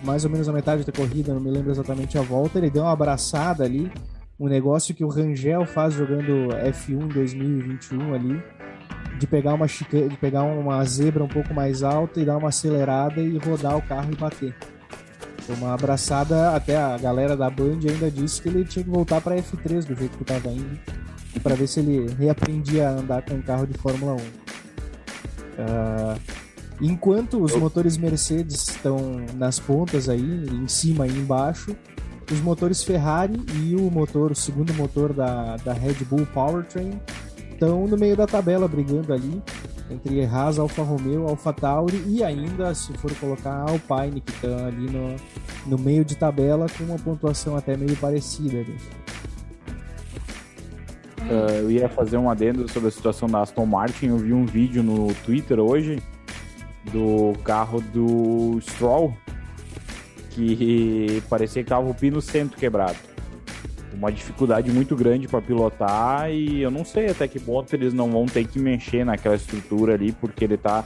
mais 0.03 0.25
ou 0.25 0.31
menos 0.31 0.49
a 0.49 0.53
metade 0.53 0.83
da 0.83 0.93
corrida, 0.93 1.35
não 1.35 1.41
me 1.41 1.51
lembro 1.51 1.71
exatamente 1.71 2.17
a 2.17 2.23
volta, 2.23 2.57
ele 2.57 2.71
deu 2.71 2.85
uma 2.85 2.93
abraçada 2.93 3.65
ali, 3.65 3.93
um 4.41 4.49
negócio 4.49 4.95
que 4.95 5.05
o 5.05 5.09
Rangel 5.09 5.67
faz 5.67 5.93
jogando 5.93 6.49
F1 6.55 7.13
2021 7.13 8.15
ali 8.15 8.43
de 9.19 9.27
pegar 9.27 9.55
uma 9.55 9.69
chica... 9.69 10.09
de 10.09 10.17
pegar 10.17 10.43
uma 10.43 10.85
zebra 10.85 11.25
um 11.25 11.29
pouco 11.29 11.53
mais 11.55 11.83
alta 11.83 12.21
e 12.21 12.25
dar 12.25 12.37
uma 12.37 12.49
acelerada 12.49 13.21
e 13.21 13.39
rodar 13.39 13.77
o 13.77 13.83
carro 13.83 14.13
e 14.13 14.17
bater. 14.17 14.55
Uma 15.49 15.75
abraçada, 15.75 16.57
até 16.57 16.77
a 16.77 16.99
galera 16.99 17.37
da 17.37 17.49
Band 17.49 17.79
ainda 17.89 18.11
disse 18.11 18.43
que 18.43 18.49
ele 18.49 18.65
tinha 18.65 18.85
que 18.85 18.91
voltar 18.91 19.21
para 19.21 19.37
F3 19.37 19.85
do 19.85 19.95
jeito 19.95 20.17
que 20.17 20.23
estava 20.23 20.49
indo, 20.49 20.79
para 21.41 21.55
ver 21.55 21.69
se 21.69 21.79
ele 21.79 22.13
reaprendia 22.15 22.89
a 22.89 22.93
andar 22.93 23.23
com 23.23 23.35
um 23.35 23.43
carro 23.43 23.65
de 23.67 23.79
Fórmula 23.79 24.15
1. 24.15 24.17
Uh, 24.17 24.23
ah, 25.59 26.19
enquanto 26.81 27.41
os 27.41 27.55
motores 27.55 27.97
Mercedes 27.97 28.69
estão 28.69 29.25
nas 29.37 29.61
pontas 29.61 30.09
aí, 30.09 30.47
em 30.51 30.67
cima 30.67 31.07
e 31.07 31.13
embaixo, 31.13 31.77
os 32.33 32.41
motores 32.41 32.83
Ferrari 32.83 33.41
e 33.55 33.77
o 33.77 33.89
motor, 33.89 34.33
o 34.33 34.35
segundo 34.35 34.75
motor 34.75 35.13
da, 35.13 35.57
da 35.59 35.73
Red 35.73 36.05
Bull 36.11 36.27
Powertrain 36.27 37.01
estão 37.57 37.87
no 37.87 37.97
meio 37.97 38.17
da 38.17 38.27
tabela 38.27 38.69
brigando 38.69 39.13
ali 39.13 39.43
entre 39.91 40.25
Haas, 40.25 40.59
Alfa 40.59 40.83
Romeo, 40.83 41.29
Alfa 41.29 41.53
Tauri 41.53 42.03
e 42.07 42.23
ainda, 42.23 42.75
se 42.75 42.93
for 42.95 43.13
colocar, 43.17 43.67
Alpine, 43.69 44.21
que 44.21 44.31
estão 44.31 44.67
ali 44.67 44.91
no, 44.91 45.17
no 45.67 45.79
meio 45.79 46.05
de 46.05 46.17
tabela 46.17 46.67
com 46.77 46.85
uma 46.85 46.99
pontuação 46.99 47.57
até 47.57 47.77
meio 47.77 47.97
parecida. 47.97 48.59
Ali. 48.59 48.77
Uh, 51.21 51.53
eu 51.63 51.71
ia 51.71 51.89
fazer 51.89 52.17
um 52.19 52.29
adendo 52.29 52.71
sobre 52.71 52.89
a 52.89 52.93
situação 52.93 53.29
da 53.29 53.43
Aston 53.43 53.67
Martin. 53.67 54.07
Eu 54.07 54.19
vi 54.19 54.33
um 54.33 54.45
vídeo 54.45 54.83
no 54.83 55.13
Twitter 55.25 55.59
hoje 55.59 56.03
do 56.93 57.33
carro 57.43 57.81
do 57.81 58.61
Stroll 58.61 59.17
que 60.31 61.23
parecia 61.29 61.65
que 61.65 61.69
tava 61.69 61.89
o 61.89 61.95
pino 61.95 62.21
centro 62.21 62.57
quebrado 62.57 63.16
uma 63.97 64.13
dificuldade 64.13 64.71
muito 64.71 64.95
grande 64.95 65.27
para 65.27 65.41
pilotar 65.41 66.31
e 66.31 66.63
eu 66.63 66.71
não 66.71 66.85
sei 66.85 67.07
até 67.07 67.27
que 67.27 67.41
ponto 67.41 67.73
eles 67.75 67.95
não 67.95 68.11
vão 68.11 68.27
ter 68.27 68.47
que 68.47 68.59
mexer 68.59 69.05
naquela 69.05 69.35
estrutura 69.35 69.95
ali, 69.95 70.13
porque 70.13 70.45
ele 70.45 70.57
tá. 70.57 70.85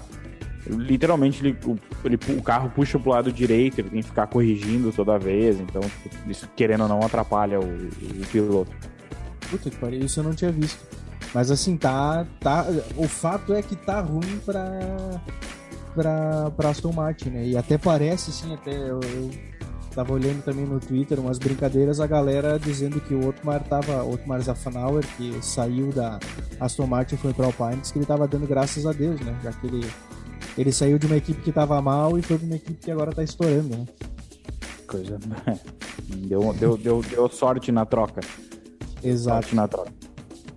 Literalmente, 0.67 1.45
ele, 1.45 1.57
o, 1.65 1.77
ele, 2.05 2.19
o 2.39 2.43
carro 2.43 2.71
puxa 2.71 2.99
pro 2.99 3.11
lado 3.11 3.33
direito, 3.33 3.81
ele 3.81 3.91
tem 3.91 4.03
que 4.03 4.09
ficar 4.09 4.27
corrigindo 4.27 4.93
toda 4.93 5.19
vez, 5.19 5.59
então, 5.59 5.81
tipo, 5.81 6.31
isso 6.31 6.49
querendo 6.55 6.83
ou 6.83 6.89
não 6.89 7.01
atrapalha 7.01 7.59
o, 7.59 7.65
o 7.65 8.27
piloto. 8.31 8.71
Puta 9.51 9.71
que 9.71 9.77
pariu, 9.77 10.05
isso 10.05 10.21
eu 10.21 10.25
não 10.25 10.35
tinha 10.35 10.53
visto. 10.53 10.79
Mas 11.35 11.51
assim, 11.51 11.77
tá. 11.77 12.27
tá 12.41 12.67
o 12.97 13.09
fato 13.09 13.55
é 13.55 13.63
que 13.63 13.75
tá 13.75 14.01
ruim 14.01 14.41
pra. 14.45 14.79
pra, 15.95 16.51
pra 16.51 16.71
Aston 16.71 16.93
Martin, 16.93 17.31
né? 17.31 17.47
E 17.47 17.57
até 17.57 17.79
parece, 17.79 18.31
assim, 18.31 18.53
até. 18.55 18.73
Eu, 18.73 19.01
eu 19.01 19.31
Tava 19.95 20.13
olhando 20.13 20.43
também 20.45 20.65
no 20.65 20.79
Twitter 20.79 21.19
umas 21.19 21.39
brincadeiras, 21.39 21.99
a 22.01 22.07
galera 22.07 22.59
dizendo 22.59 23.01
que 23.01 23.13
o 23.13 23.27
Otmar 23.29 23.63
tava, 23.65 24.05
Otmar 24.05 24.41
Zafnauer, 24.41 25.05
que 25.17 25.37
saiu 25.45 25.91
da 25.93 26.19
Aston 26.61 26.87
Martin 26.87 27.17
e 27.17 27.19
foi 27.19 27.33
para 27.35 27.47
Alpine, 27.47 27.77
disse 27.81 27.93
que 27.93 27.99
ele 27.99 28.07
tava 28.07 28.29
dando 28.29 28.47
graças 28.47 28.87
a 28.87 28.93
Deus, 28.93 29.21
né? 29.21 29.37
Já 29.43 29.51
que 29.53 29.67
ele, 29.67 29.85
ele 30.57 30.71
saiu 30.71 30.97
de 30.99 31.07
uma 31.07 31.17
equipe 31.17 31.43
que 31.43 31.51
tava 31.51 31.81
mal 31.83 32.17
e 32.17 32.23
foi 32.23 32.39
para 32.39 32.47
uma 32.47 32.55
equipe 32.57 32.75
que 32.85 32.91
agora 32.91 33.13
tá 33.13 33.25
estourando, 33.25 33.77
né? 33.77 33.85
Coisa 34.87 35.19
Deu, 36.09 36.53
deu, 36.55 36.77
deu, 36.77 37.03
deu 37.03 37.29
sorte 37.29 37.71
na 37.73 37.85
troca. 37.85 38.21
Exato. 39.03 39.43
Sorte 39.43 39.55
na 39.57 39.67
troca. 39.69 39.93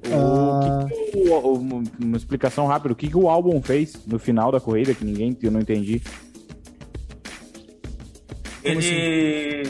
O, 0.06 0.88
que 0.88 1.12
que 1.12 1.30
o- 1.30 1.34
o- 1.34 1.84
uma 2.02 2.18
explicação 2.18 2.66
rápida. 2.68 2.94
O 2.94 2.96
que, 2.96 3.08
que 3.08 3.18
o 3.18 3.30
álbum 3.30 3.62
fez 3.62 3.94
no 4.06 4.20
final 4.20 4.52
da 4.52 4.60
corrida, 4.60 4.94
que 4.94 5.06
ninguém 5.06 5.36
eu 5.42 5.52
não 5.52 5.60
entendi. 5.60 6.02
Ele, 8.64 9.70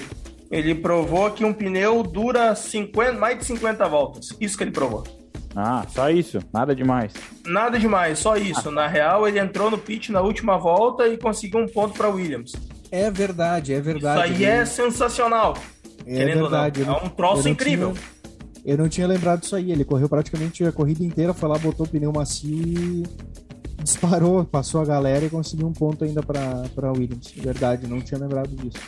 ele 0.52 0.76
provou 0.76 1.30
que 1.32 1.44
um 1.44 1.54
pneu 1.54 2.04
dura 2.04 2.56
50, 2.56 3.14
mais 3.14 3.38
de 3.40 3.46
50 3.46 3.88
voltas. 3.88 4.30
Isso 4.40 4.58
que 4.58 4.64
ele 4.64 4.72
provou. 4.72 5.04
Ah, 5.56 5.86
só 5.90 6.10
isso. 6.10 6.40
Nada 6.54 6.76
demais. 6.76 7.14
Nada 7.46 7.78
demais, 7.78 8.20
só 8.20 8.36
isso. 8.36 8.72
Na 8.72 8.88
real, 8.88 9.28
ele 9.28 9.40
entrou 9.40 9.70
no 9.70 9.78
pit 9.78 10.12
na 10.12 10.22
última 10.22 10.58
volta 10.58 11.08
e 11.08 11.18
conseguiu 11.18 11.60
um 11.60 11.68
ponto 11.68 11.94
para 11.96 12.10
Williams. 12.10 12.54
É 12.92 13.10
verdade, 13.12 13.72
é 13.74 13.76
Isso 13.78 13.84
verdade. 13.86 14.22
aí 14.34 14.46
é 14.46 14.66
sensacional. 14.66 15.56
É 16.06 16.16
querendo 16.16 16.42
verdade. 16.42 16.82
ou 16.82 16.88
não. 16.88 16.98
É 16.98 17.04
um 17.04 17.10
troço 17.10 17.48
incrível. 17.50 17.94
tinha- 17.94 18.14
eu 18.66 18.78
não 18.78 18.88
tinha 18.90 19.06
lembrado 19.08 19.42
disso 19.42 19.56
aí. 19.56 19.72
Ele 19.72 19.84
correu 19.84 20.08
praticamente 20.10 20.64
a 20.64 20.72
corrida 20.72 21.04
inteira, 21.04 21.34
foi 21.34 21.50
lá, 21.50 21.58
botou 21.58 21.86
o 21.86 21.90
pneu 21.90 22.12
macio 22.14 22.50
e 22.50 23.04
disparou, 23.84 24.44
passou 24.46 24.82
a 24.82 24.86
galera 24.86 25.26
e 25.26 25.30
conseguiu 25.30 25.68
um 25.68 25.74
ponto 25.74 26.04
ainda 26.04 26.22
pra 26.24 26.92
Williams. 26.92 27.32
Verdade, 27.36 27.88
não 27.88 28.02
tinha 28.02 28.20
lembrado 28.20 28.50
disso. 28.56 28.80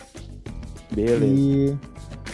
Beleza. 0.92 1.26
E, 1.26 1.78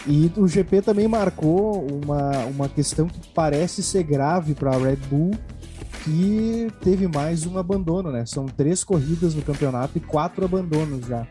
e 0.07 0.31
o 0.37 0.47
GP 0.47 0.81
também 0.81 1.07
marcou 1.07 1.85
uma, 2.03 2.45
uma 2.45 2.69
questão 2.69 3.07
que 3.07 3.19
parece 3.33 3.81
ser 3.83 4.03
grave 4.03 4.53
para 4.53 4.71
a 4.75 4.77
Red 4.77 4.97
Bull, 5.09 5.31
que 6.03 6.67
teve 6.83 7.07
mais 7.07 7.45
um 7.45 7.57
abandono, 7.57 8.11
né? 8.11 8.25
São 8.25 8.45
três 8.45 8.83
corridas 8.83 9.35
no 9.35 9.41
campeonato 9.41 9.97
e 9.97 10.01
quatro 10.01 10.43
abandonos 10.45 11.05
já. 11.05 11.27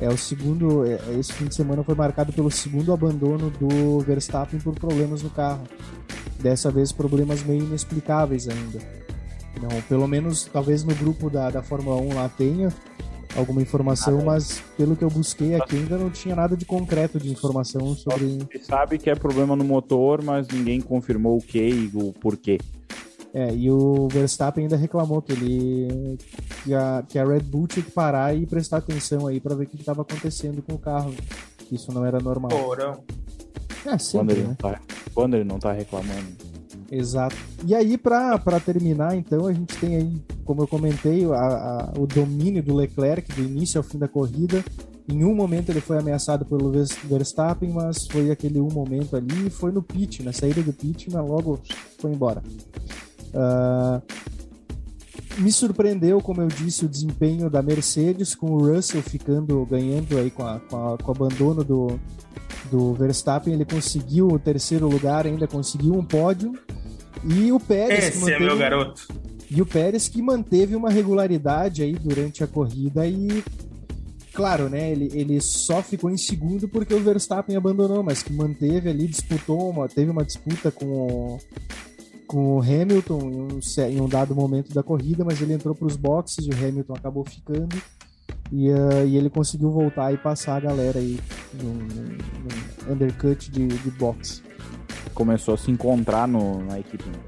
É 0.00 0.08
o 0.08 0.16
segundo. 0.16 0.84
é- 0.84 0.98
Esse 1.18 1.32
fim 1.32 1.46
de 1.46 1.54
semana 1.54 1.82
foi 1.82 1.94
marcado 1.94 2.32
pelo 2.32 2.50
segundo 2.50 2.92
abandono 2.92 3.50
do 3.50 4.00
Verstappen 4.00 4.60
por 4.60 4.74
problemas 4.74 5.22
no 5.22 5.30
carro. 5.30 5.62
Dessa 6.40 6.70
vez 6.70 6.92
problemas 6.92 7.42
meio 7.42 7.64
inexplicáveis 7.64 8.48
ainda. 8.48 8.78
Não, 9.60 9.82
pelo 9.82 10.06
menos 10.06 10.44
talvez 10.44 10.84
no 10.84 10.94
grupo 10.94 11.28
da, 11.28 11.50
da 11.50 11.62
Fórmula 11.62 12.00
1 12.00 12.14
lá 12.14 12.28
tenha 12.28 12.68
alguma 13.36 13.62
informação, 13.62 14.24
mas 14.24 14.62
pelo 14.76 14.96
que 14.96 15.04
eu 15.04 15.10
busquei 15.10 15.54
aqui 15.54 15.76
ainda 15.76 15.96
não 15.98 16.10
tinha 16.10 16.34
nada 16.34 16.56
de 16.56 16.64
concreto 16.64 17.18
de 17.18 17.30
informação 17.30 17.94
sobre. 17.94 18.24
Ele 18.24 18.64
sabe 18.64 18.98
que 18.98 19.10
é 19.10 19.14
problema 19.14 19.54
no 19.54 19.64
motor, 19.64 20.22
mas 20.22 20.48
ninguém 20.48 20.80
confirmou 20.80 21.36
o 21.36 21.42
que 21.42 21.58
e 21.58 21.90
o 21.94 22.12
porquê. 22.12 22.58
É, 23.34 23.54
e 23.54 23.70
o 23.70 24.08
Verstappen 24.08 24.64
ainda 24.64 24.76
reclamou 24.76 25.20
que 25.20 25.32
ele 25.32 26.18
que 26.64 26.74
a, 26.74 27.04
que 27.06 27.18
a 27.18 27.24
Red 27.24 27.40
Bull 27.40 27.66
tinha 27.66 27.84
que 27.84 27.90
parar 27.90 28.34
e 28.34 28.46
prestar 28.46 28.78
atenção 28.78 29.26
aí 29.26 29.38
para 29.38 29.54
ver 29.54 29.64
o 29.64 29.66
que 29.66 29.76
estava 29.76 30.02
acontecendo 30.02 30.62
com 30.62 30.74
o 30.74 30.78
carro. 30.78 31.14
Isso 31.70 31.92
não 31.92 32.04
era 32.04 32.18
normal. 32.18 32.50
Porão. 32.50 33.02
É, 33.84 33.90
Quando 33.90 34.00
sempre, 34.00 34.34
ele, 34.34 34.42
né? 34.42 34.48
não 34.48 34.54
tá, 34.54 34.80
quando 35.14 35.34
ele 35.34 35.44
não 35.44 35.58
tá 35.58 35.72
reclamando. 35.72 36.57
Exato. 36.90 37.36
E 37.66 37.74
aí, 37.74 37.98
para 37.98 38.38
terminar, 38.64 39.14
então, 39.16 39.46
a 39.46 39.52
gente 39.52 39.76
tem 39.76 39.96
aí, 39.96 40.22
como 40.44 40.62
eu 40.62 40.66
comentei, 40.66 41.24
a- 41.26 41.36
a- 41.36 41.92
o 41.98 42.06
domínio 42.06 42.62
do 42.62 42.74
Leclerc 42.74 43.30
do 43.34 43.42
início 43.42 43.78
ao 43.78 43.84
fim 43.84 43.98
da 43.98 44.08
corrida. 44.08 44.64
Em 45.10 45.24
um 45.24 45.34
momento 45.34 45.70
ele 45.70 45.80
foi 45.80 45.98
ameaçado 45.98 46.44
pelo 46.44 46.70
Vers- 46.70 46.96
Verstappen, 47.04 47.70
mas 47.70 48.06
foi 48.06 48.30
aquele 48.30 48.60
um 48.60 48.68
momento 48.70 49.16
ali 49.16 49.46
e 49.46 49.50
foi 49.50 49.70
no 49.72 49.82
pit, 49.82 50.22
na 50.22 50.32
saída 50.32 50.62
do 50.62 50.72
pit, 50.72 51.10
mas 51.10 51.26
logo 51.26 51.58
foi 51.98 52.12
embora. 52.12 52.42
Ah, 53.34 54.00
me 55.38 55.52
surpreendeu, 55.52 56.20
como 56.20 56.40
eu 56.42 56.48
disse, 56.48 56.84
o 56.84 56.88
desempenho 56.88 57.48
da 57.48 57.62
Mercedes, 57.62 58.34
com 58.34 58.50
o 58.52 58.66
Russell 58.74 59.02
ficando, 59.02 59.64
ganhando 59.66 60.18
aí 60.18 60.30
com, 60.30 60.42
a- 60.46 60.60
com 60.60 60.76
a- 60.94 60.98
com 60.98 61.08
o 61.10 61.14
abandono 61.14 61.62
do, 61.64 61.98
do 62.70 62.92
Verstappen. 62.94 63.54
Ele 63.54 63.64
conseguiu 63.64 64.28
o 64.28 64.38
terceiro 64.38 64.88
lugar, 64.88 65.26
ainda 65.26 65.46
conseguiu 65.46 65.94
um 65.94 66.04
pódio. 66.04 66.52
E 67.24 67.50
o 67.52 67.58
Pérez, 67.60 68.10
que 68.10 68.18
Esse 68.18 68.32
é 68.32 68.38
meu 68.38 68.56
garoto. 68.56 69.06
e 69.50 69.60
o 69.62 69.66
Pérez 69.66 70.08
que 70.08 70.20
manteve 70.22 70.76
uma 70.76 70.90
regularidade 70.90 71.82
aí 71.82 71.92
durante 71.94 72.42
a 72.44 72.46
corrida 72.46 73.06
e 73.06 73.42
claro, 74.32 74.68
né, 74.68 74.92
ele, 74.92 75.10
ele 75.14 75.40
só 75.40 75.82
ficou 75.82 76.08
em 76.10 76.16
segundo 76.16 76.68
porque 76.68 76.94
o 76.94 77.00
Verstappen 77.00 77.56
abandonou, 77.56 78.02
mas 78.04 78.22
que 78.22 78.32
manteve 78.32 78.88
ali, 78.88 79.08
disputou 79.08 79.68
uma, 79.68 79.88
teve 79.88 80.10
uma 80.10 80.24
disputa 80.24 80.70
com 80.70 80.86
o, 80.86 81.38
com 82.26 82.56
o 82.56 82.60
Hamilton 82.62 83.18
em 83.20 83.40
um, 83.40 83.60
em 83.88 84.00
um 84.00 84.08
dado 84.08 84.36
momento 84.36 84.72
da 84.72 84.82
corrida, 84.82 85.24
mas 85.24 85.40
ele 85.42 85.54
entrou 85.54 85.74
para 85.74 85.88
os 85.88 85.96
boxes 85.96 86.46
e 86.46 86.50
o 86.50 86.54
Hamilton 86.54 86.94
acabou 86.94 87.24
ficando 87.24 87.76
e, 88.52 88.70
ah, 88.70 89.04
e 89.04 89.16
ele 89.16 89.28
conseguiu 89.28 89.72
voltar 89.72 90.12
e 90.14 90.16
passar 90.18 90.56
a 90.56 90.60
galera 90.60 91.00
aí 91.00 91.18
num- 91.60 91.72
num 92.86 92.92
undercut 92.92 93.50
de, 93.50 93.66
de 93.66 93.90
boxe. 93.90 94.40
Começou 95.14 95.54
a 95.54 95.58
se 95.58 95.70
encontrar 95.70 96.26
no, 96.26 96.64
na 96.64 96.78
equipe. 96.78 97.04
né? 97.08 97.18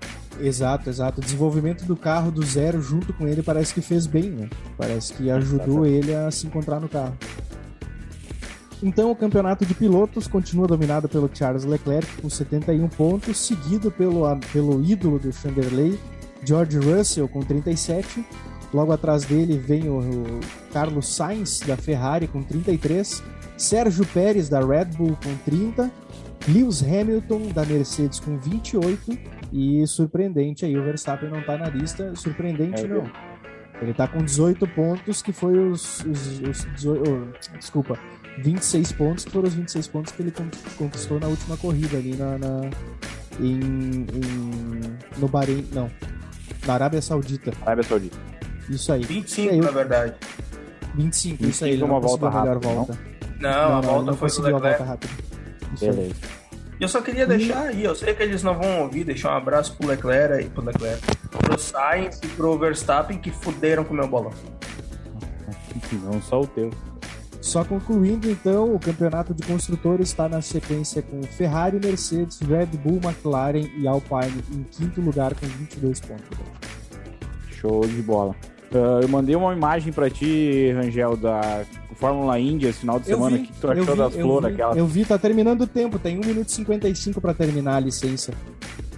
Exato, 0.41 0.89
exato. 0.89 1.21
O 1.21 1.25
desenvolvimento 1.25 1.85
do 1.85 1.97
carro 1.97 2.31
do 2.31 2.43
zero 2.45 2.81
junto 2.81 3.13
com 3.13 3.27
ele 3.29 3.43
parece 3.43 3.75
que 3.75 3.81
fez 3.81 4.07
bem, 4.07 4.31
né? 4.31 4.49
Parece 4.77 5.13
que 5.13 5.31
ajudou 5.31 5.87
ele 5.87 6.15
a 6.15 6.31
se 6.31 6.47
encontrar 6.47 6.81
no 6.81 6.89
carro. 6.89 7.17
Então 8.83 9.11
o 9.11 9.17
campeonato 9.17 9.67
de 9.67 9.75
pilotos 9.75 10.27
continua 10.27 10.67
dominado 10.67 11.09
pelo 11.09 11.31
Charles 11.33 11.65
Leclerc 11.65 12.23
com 12.23 12.31
71 12.31 12.89
pontos, 12.89 13.39
seguido 13.39 13.91
pelo, 13.91 14.25
pelo 14.53 14.83
ídolo 14.83 15.19
do 15.19 15.31
Chanderley, 15.31 15.99
George 16.43 16.79
Russell 16.79 17.29
com 17.29 17.41
37. 17.41 18.25
Logo 18.73 18.93
atrás 18.93 19.25
dele 19.25 19.59
vem 19.59 19.89
o, 19.89 19.99
o 19.99 20.41
Carlos 20.73 21.15
Sainz 21.15 21.61
da 21.61 21.77
Ferrari 21.77 22.27
com 22.27 22.43
33, 22.43 23.23
Sérgio 23.61 24.07
Pérez 24.07 24.49
da 24.49 24.61
Red 24.61 24.87
Bull 24.97 25.17
com 25.23 25.37
30, 25.45 25.91
Lewis 26.49 26.83
Hamilton 26.83 27.49
da 27.55 27.65
Mercedes 27.65 28.19
com 28.19 28.39
28 28.39 29.19
e 29.53 29.87
surpreendente 29.87 30.65
aí 30.65 30.77
o 30.79 30.83
Verstappen 30.85 31.29
não 31.29 31.43
tá 31.43 31.59
na 31.59 31.69
lista, 31.69 32.15
surpreendente 32.17 32.85
É 32.85 32.89
não. 32.89 33.05
Ele 33.83 33.93
tá 33.95 34.07
com 34.09 34.19
18 34.23 34.67
pontos 34.69 35.23
que 35.23 35.33
foi 35.33 35.59
os, 35.59 36.01
os, 36.05 36.41
os 36.41 36.65
18, 36.75 37.03
oh, 37.11 37.57
desculpa, 37.59 37.99
26 38.39 38.93
pontos 38.93 39.25
que 39.25 39.31
foram 39.31 39.49
os 39.49 39.55
26 39.55 39.89
pontos 39.89 40.13
que 40.13 40.23
ele 40.23 40.31
con- 40.31 40.49
conquistou 40.77 41.19
na 41.19 41.27
última 41.29 41.57
corrida 41.57 41.97
ali 41.97 42.15
na, 42.15 42.37
na- 42.39 42.71
em, 43.41 43.59
em- 43.61 44.99
no 45.19 45.29
Bahrein, 45.29 45.67
não, 45.73 45.91
na 46.67 46.75
Arábia 46.75 47.01
Saudita. 47.01 47.53
Arábia 47.63 47.85
Saudita. 47.85 48.19
Isso 48.69 48.93
aí. 48.93 49.03
25, 49.03 49.49
E 49.49 49.51
aí, 49.55 49.61
na 49.61 49.71
verdade. 49.71 50.15
25, 50.95 51.45
isso 51.47 51.65
aí. 51.65 51.73
25 51.73 51.75
Ele 51.75 51.77
é 51.77 51.79
não 51.81 51.87
uma 51.95 52.01
volta 52.01 52.27
conseguiu 52.27 52.29
a 52.29 52.43
melhor 52.43 52.55
rápida, 52.57 52.75
volta. 52.75 52.93
Não, 52.93 53.20
Não, 53.41 53.51
a 53.51 53.69
não, 53.69 53.79
ele 53.79 53.87
volta 53.87 54.05
não 54.05 54.17
foi 54.17 54.29
do 54.29 54.35
conseguiu 54.35 54.49
a 54.49 54.51
volta 54.51 54.69
Leclerc. 54.69 54.91
rápida. 54.91 55.13
Beleza. 55.81 56.15
E 56.79 56.83
eu 56.83 56.89
só 56.89 57.01
queria 57.03 57.27
deixar 57.27 57.61
aí, 57.69 57.85
eu 57.85 57.95
sei 57.95 58.15
que 58.15 58.23
eles 58.23 58.43
não 58.43 58.59
vão 58.59 58.81
ouvir, 58.83 59.05
deixar 59.05 59.35
um 59.35 59.37
abraço 59.37 59.77
pro 59.77 59.89
Leclerc, 59.89 60.49
pro 60.51 60.65
Leclerc, 60.65 61.03
pro 61.31 61.59
Sainz 61.59 62.19
e 62.23 62.29
pro 62.29 62.59
Verstappen 62.59 63.19
que 63.19 63.31
fuderam 63.31 63.85
com 63.85 63.93
o 63.93 63.97
meu 63.97 64.09
bolão. 64.09 64.33
Não 66.05 66.23
só 66.23 66.41
o 66.41 66.47
teu. 66.47 66.71
Só 67.41 67.65
concluindo, 67.65 68.31
então, 68.31 68.75
o 68.75 68.79
campeonato 68.79 69.35
de 69.35 69.43
construtores 69.43 70.09
está 70.09 70.29
na 70.29 70.41
sequência 70.41 71.03
com 71.03 71.23
Ferrari, 71.23 71.81
Mercedes, 71.83 72.39
Red 72.41 72.67
Bull, 72.67 73.01
McLaren 73.03 73.69
e 73.77 73.89
Alpine 73.89 74.45
em 74.53 74.63
quinto 74.65 75.01
lugar 75.01 75.35
com 75.35 75.47
22 75.47 76.01
pontos. 76.01 76.39
Show 77.51 77.81
de 77.87 78.03
bola. 78.03 78.35
Ah, 78.73 79.01
eu 79.03 79.09
mandei 79.09 79.35
uma 79.35 79.53
imagem 79.53 79.93
pra 79.93 80.09
ti, 80.09 80.71
Rangel, 80.73 81.17
da 81.17 81.63
Fórmula 81.97 82.39
Indy 82.39 82.67
esse 82.67 82.81
final 82.81 83.01
de 83.01 83.07
semana. 83.07 83.37
O 83.37 83.41
que 83.43 83.53
tu 83.53 83.67
eu 83.67 83.71
achou 83.73 83.85
vi, 83.85 83.97
das 83.97 84.15
eu 84.17 84.23
flores? 84.23 84.53
Aquela... 84.55 84.77
eu 84.77 84.87
vi, 84.87 85.05
tá 85.05 85.19
terminando 85.19 85.63
o 85.63 85.67
tempo, 85.67 85.99
tem 85.99 86.17
1 86.19 86.21
minuto 86.21 86.49
e 86.49 86.53
55 86.53 87.21
para 87.21 87.35
terminar 87.35 87.77
a 87.77 87.81
licença. 87.81 88.33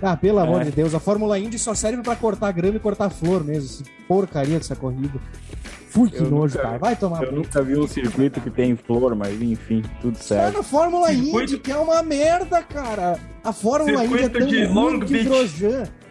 Ah, 0.03 0.17
pelo 0.17 0.39
amor 0.41 0.63
É. 0.63 0.65
de 0.65 0.71
Deus, 0.73 0.95
a 0.95 1.01
Fórmula 1.01 1.39
Indy 1.39 1.59
só 1.59 1.75
serve 1.75 2.03
para 2.03 2.17
cortar 2.17 2.51
grama 2.53 2.77
e 2.77 2.81
cortar 2.81 3.09
flor 3.09 3.45
mesmo. 3.45 3.69
Essa 3.69 3.85
porcaria 4.09 4.59
dessa 4.59 4.75
corrida. 4.77 5.19
Fui, 5.89 6.11
que 6.11 6.17
Eu 6.17 6.31
nojo, 6.31 6.57
nunca- 6.57 6.63
cara. 6.69 6.79
Vai 6.79 6.97
tomar 6.97 7.23
Eu 7.23 7.33
nunca 7.33 7.63
vi 7.63 7.79
um 7.79 7.87
circuito 7.87 8.41
que 8.41 8.51
tem 8.51 8.75
flor, 8.77 9.15
mas 9.15 9.41
enfim, 9.41 9.83
tudo 10.01 10.17
Só 10.17 10.35
certo. 10.35 10.57
na 10.57 10.63
Fórmula 10.63 11.09
Circuito- 11.09 11.39
Indy, 11.43 11.59
que 11.59 11.71
é 11.71 11.77
uma 11.77 12.03
merda, 12.03 12.63
cara. 12.63 13.19
A 13.45 13.53
Fórmula 13.53 14.05
Indy 14.05 14.15
é 14.15 14.19
Circuito 14.23 14.39
tão 14.39 14.49
de 14.49 14.65
ruim 14.65 14.75
Long 14.75 15.01
que 15.01 15.13
Beach. 15.13 15.29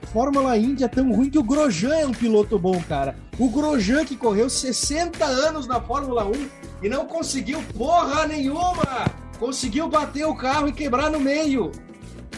Fórmula 0.07 0.57
Indy 0.57 0.83
é 0.83 0.87
tão 0.87 1.11
ruim 1.11 1.29
que 1.29 1.39
o 1.39 1.43
Grosjean 1.43 1.95
é 1.95 2.05
um 2.05 2.11
piloto 2.11 2.59
bom, 2.59 2.81
cara. 2.87 3.15
O 3.39 3.49
Grosjean 3.49 4.03
que 4.03 4.17
correu 4.17 4.49
60 4.49 5.23
anos 5.23 5.67
na 5.67 5.79
Fórmula 5.79 6.25
1 6.25 6.49
e 6.83 6.89
não 6.89 7.05
conseguiu 7.05 7.61
porra 7.77 8.27
nenhuma. 8.27 9.05
Conseguiu 9.39 9.87
bater 9.87 10.25
o 10.25 10.35
carro 10.35 10.67
e 10.67 10.73
quebrar 10.73 11.09
no 11.09 11.19
meio. 11.19 11.71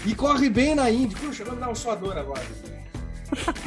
E 0.05 0.13
corre 0.13 0.49
bem 0.49 0.75
na 0.75 0.89
Indy. 0.91 1.15
Puxa, 1.15 1.43
vamos 1.43 1.59
dar 1.59 1.69
um 1.69 1.75
suador 1.75 2.17
agora. 2.17 2.41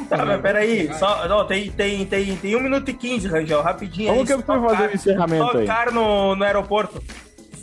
Tá, 0.08 0.24
mas 0.24 0.40
peraí, 0.40 0.94
só, 0.94 1.26
não, 1.26 1.44
tem, 1.44 1.68
tem, 1.72 2.06
tem, 2.06 2.36
tem 2.36 2.54
1 2.54 2.60
minuto 2.60 2.88
e 2.88 2.94
15, 2.94 3.26
Rangel, 3.26 3.60
rapidinho 3.62 4.10
Como 4.10 4.20
aí. 4.20 4.26
que 4.26 4.32
eu 4.32 4.40
fui 4.40 4.60
fazer 4.60 4.90
o 4.90 4.94
encerramento 4.94 5.56
aí? 5.56 5.66
Tocar 5.66 5.90
no, 5.90 6.36
no 6.36 6.44
aeroporto. 6.44 7.02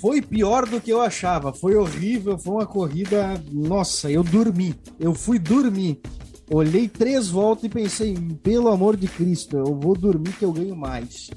Foi 0.02 0.22
pior 0.22 0.66
do 0.66 0.82
que 0.82 0.92
eu 0.92 1.02
achava. 1.02 1.54
Foi 1.54 1.76
horrível. 1.78 2.38
Foi 2.38 2.56
uma 2.56 2.66
corrida. 2.66 3.42
Nossa, 3.50 4.12
eu 4.12 4.22
dormi. 4.22 4.76
Eu 5.00 5.14
fui 5.14 5.40
dormir. 5.40 6.02
Olhei 6.50 6.88
três 6.88 7.30
voltas 7.30 7.64
e 7.66 7.70
pensei, 7.70 8.16
pelo 8.44 8.68
amor 8.70 8.98
de 8.98 9.08
Cristo, 9.08 9.58
eu 9.58 9.76
vou 9.76 9.96
dormir 9.96 10.34
que 10.34 10.44
eu 10.44 10.52
ganho 10.52 10.76
mais. 10.76 11.30